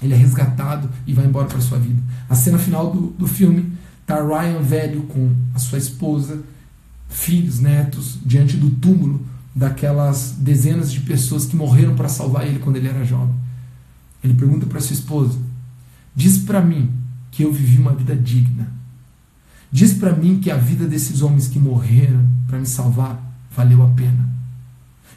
Ele 0.00 0.14
é 0.14 0.16
resgatado 0.16 0.88
e 1.06 1.12
vai 1.12 1.26
embora 1.26 1.46
para 1.46 1.60
sua 1.60 1.78
vida. 1.78 2.00
A 2.26 2.34
cena 2.34 2.58
final 2.58 2.90
do, 2.90 3.08
do 3.10 3.26
filme 3.26 3.70
está 4.00 4.16
Ryan 4.16 4.62
velho 4.62 5.02
com 5.02 5.34
a 5.52 5.58
sua 5.58 5.76
esposa, 5.76 6.42
filhos, 7.10 7.60
netos, 7.60 8.18
diante 8.24 8.56
do 8.56 8.70
túmulo 8.70 9.26
daquelas 9.54 10.36
dezenas 10.38 10.90
de 10.90 11.00
pessoas 11.00 11.44
que 11.44 11.54
morreram 11.54 11.94
para 11.94 12.08
salvar 12.08 12.46
ele 12.46 12.60
quando 12.60 12.76
ele 12.76 12.88
era 12.88 13.04
jovem. 13.04 13.34
Ele 14.24 14.32
pergunta 14.32 14.64
para 14.64 14.80
sua 14.80 14.94
esposa: 14.94 15.38
Diz 16.16 16.38
para 16.38 16.62
mim 16.62 16.90
que 17.30 17.42
eu 17.42 17.52
vivi 17.52 17.78
uma 17.78 17.94
vida 17.94 18.16
digna 18.16 18.77
Diz 19.70 19.92
para 19.92 20.14
mim 20.14 20.38
que 20.40 20.50
a 20.50 20.56
vida 20.56 20.86
desses 20.86 21.22
homens 21.22 21.46
que 21.48 21.58
morreram 21.58 22.26
para 22.46 22.58
me 22.58 22.66
salvar 22.66 23.20
valeu 23.54 23.82
a 23.82 23.88
pena. 23.88 24.28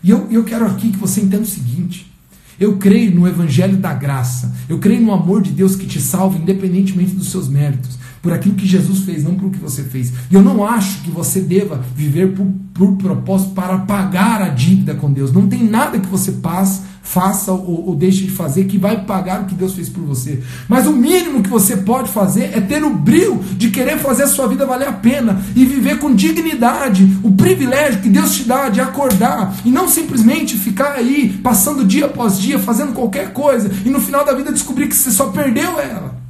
E 0.04 0.10
eu, 0.10 0.30
eu 0.32 0.44
quero 0.44 0.66
aqui 0.66 0.92
que 0.92 0.98
você 0.98 1.22
entenda 1.22 1.44
o 1.44 1.48
seguinte: 1.48 2.12
eu 2.60 2.78
creio 2.78 3.14
no 3.14 3.28
Evangelho 3.28 3.78
da 3.78 3.94
graça, 3.94 4.54
eu 4.68 4.80
creio 4.80 5.02
no 5.02 5.14
amor 5.14 5.42
de 5.42 5.52
Deus 5.52 5.76
que 5.76 5.86
te 5.86 6.02
salva, 6.02 6.38
independentemente 6.38 7.16
dos 7.16 7.30
seus 7.30 7.48
méritos, 7.48 7.98
por 8.22 8.34
aquilo 8.34 8.56
que 8.56 8.68
Jesus 8.68 9.00
fez, 9.00 9.24
não 9.24 9.36
por 9.36 9.48
o 9.48 9.52
que 9.52 9.60
você 9.60 9.84
fez. 9.84 10.14
E 10.30 10.36
eu 10.36 10.42
não 10.42 10.66
acho 10.66 11.02
que 11.02 11.10
você 11.10 11.42
deva 11.42 11.84
viver 11.96 12.34
por, 12.34 12.48
por 12.74 12.96
propósito 12.98 13.52
para 13.52 13.80
pagar 13.80 14.42
a 14.42 14.50
dívida 14.50 14.94
com 14.94 15.12
Deus. 15.12 15.32
Não 15.32 15.48
tem 15.48 15.64
nada 15.64 16.00
que 16.00 16.08
você 16.08 16.34
passe 16.34 16.92
faça 17.02 17.52
ou, 17.52 17.88
ou, 17.88 17.96
deixe 17.96 18.24
de 18.24 18.32
fazer 18.32 18.66
que 18.66 18.78
vai 18.78 19.04
pagar 19.04 19.42
o 19.42 19.46
que 19.46 19.56
Deus 19.56 19.74
fez 19.74 19.90
por 19.90 20.04
você. 20.04 20.42
Mas 20.70 20.86
o 20.86 20.94
mínimo 20.94 21.42
que 21.42 21.50
você 21.50 21.78
pode 21.78 22.10
fazer 22.10 22.52
é 22.56 22.62
ter 22.62 22.84
o 22.84 22.92
brilho 22.92 23.40
de 23.58 23.70
querer 23.70 23.98
fazer 23.98 24.24
a 24.24 24.28
sua 24.28 24.48
vida 24.48 24.66
valer 24.66 24.88
a 24.88 24.94
pena 24.94 25.42
e 25.56 25.66
viver 25.66 25.98
com 25.98 26.14
dignidade 26.14 27.18
o 27.24 27.32
privilégio 27.32 28.02
que 28.02 28.10
Deus 28.10 28.36
te 28.36 28.44
dá 28.44 28.70
de 28.70 28.80
acordar 28.80 29.54
e 29.66 29.72
não 29.72 29.90
simplesmente 29.90 30.58
ficar 30.58 30.94
aí 30.94 31.40
passando 31.44 31.84
dia 31.84 32.06
após 32.06 32.40
dia 32.40 32.60
fazendo 32.60 32.94
qualquer 32.94 33.34
coisa 33.34 33.72
e 33.84 33.90
no 33.90 34.00
final 34.00 34.24
da 34.24 34.34
vida 34.34 34.52
descobrir 34.52 34.88
que 34.88 34.96
você 34.96 35.12
só 35.12 35.28
perdeu 35.28 35.80
ela. 35.80 36.21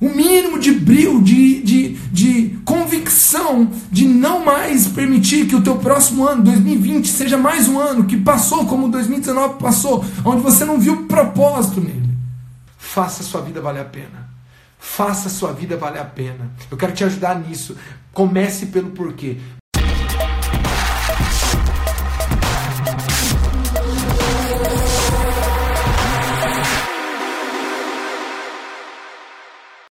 O 0.00 0.08
mínimo 0.08 0.60
de 0.60 0.72
brilho, 0.72 1.20
de, 1.20 1.60
de, 1.60 1.88
de 2.12 2.58
convicção 2.64 3.68
de 3.90 4.06
não 4.06 4.44
mais 4.44 4.86
permitir 4.86 5.46
que 5.46 5.56
o 5.56 5.62
teu 5.62 5.76
próximo 5.76 6.26
ano, 6.26 6.44
2020, 6.44 7.08
seja 7.08 7.36
mais 7.36 7.68
um 7.68 7.80
ano 7.80 8.04
que 8.04 8.16
passou 8.16 8.64
como 8.66 8.88
2019 8.88 9.58
passou, 9.58 10.04
onde 10.24 10.40
você 10.40 10.64
não 10.64 10.78
viu 10.78 11.06
propósito 11.06 11.80
nele. 11.80 12.16
Faça 12.76 13.22
a 13.22 13.26
sua 13.26 13.40
vida 13.40 13.60
valer 13.60 13.82
a 13.82 13.86
pena. 13.86 14.28
Faça 14.78 15.26
a 15.26 15.30
sua 15.30 15.52
vida 15.52 15.76
valer 15.76 16.00
a 16.00 16.04
pena. 16.04 16.48
Eu 16.70 16.76
quero 16.76 16.92
te 16.92 17.02
ajudar 17.02 17.36
nisso. 17.36 17.76
Comece 18.12 18.66
pelo 18.66 18.90
porquê. 18.90 19.38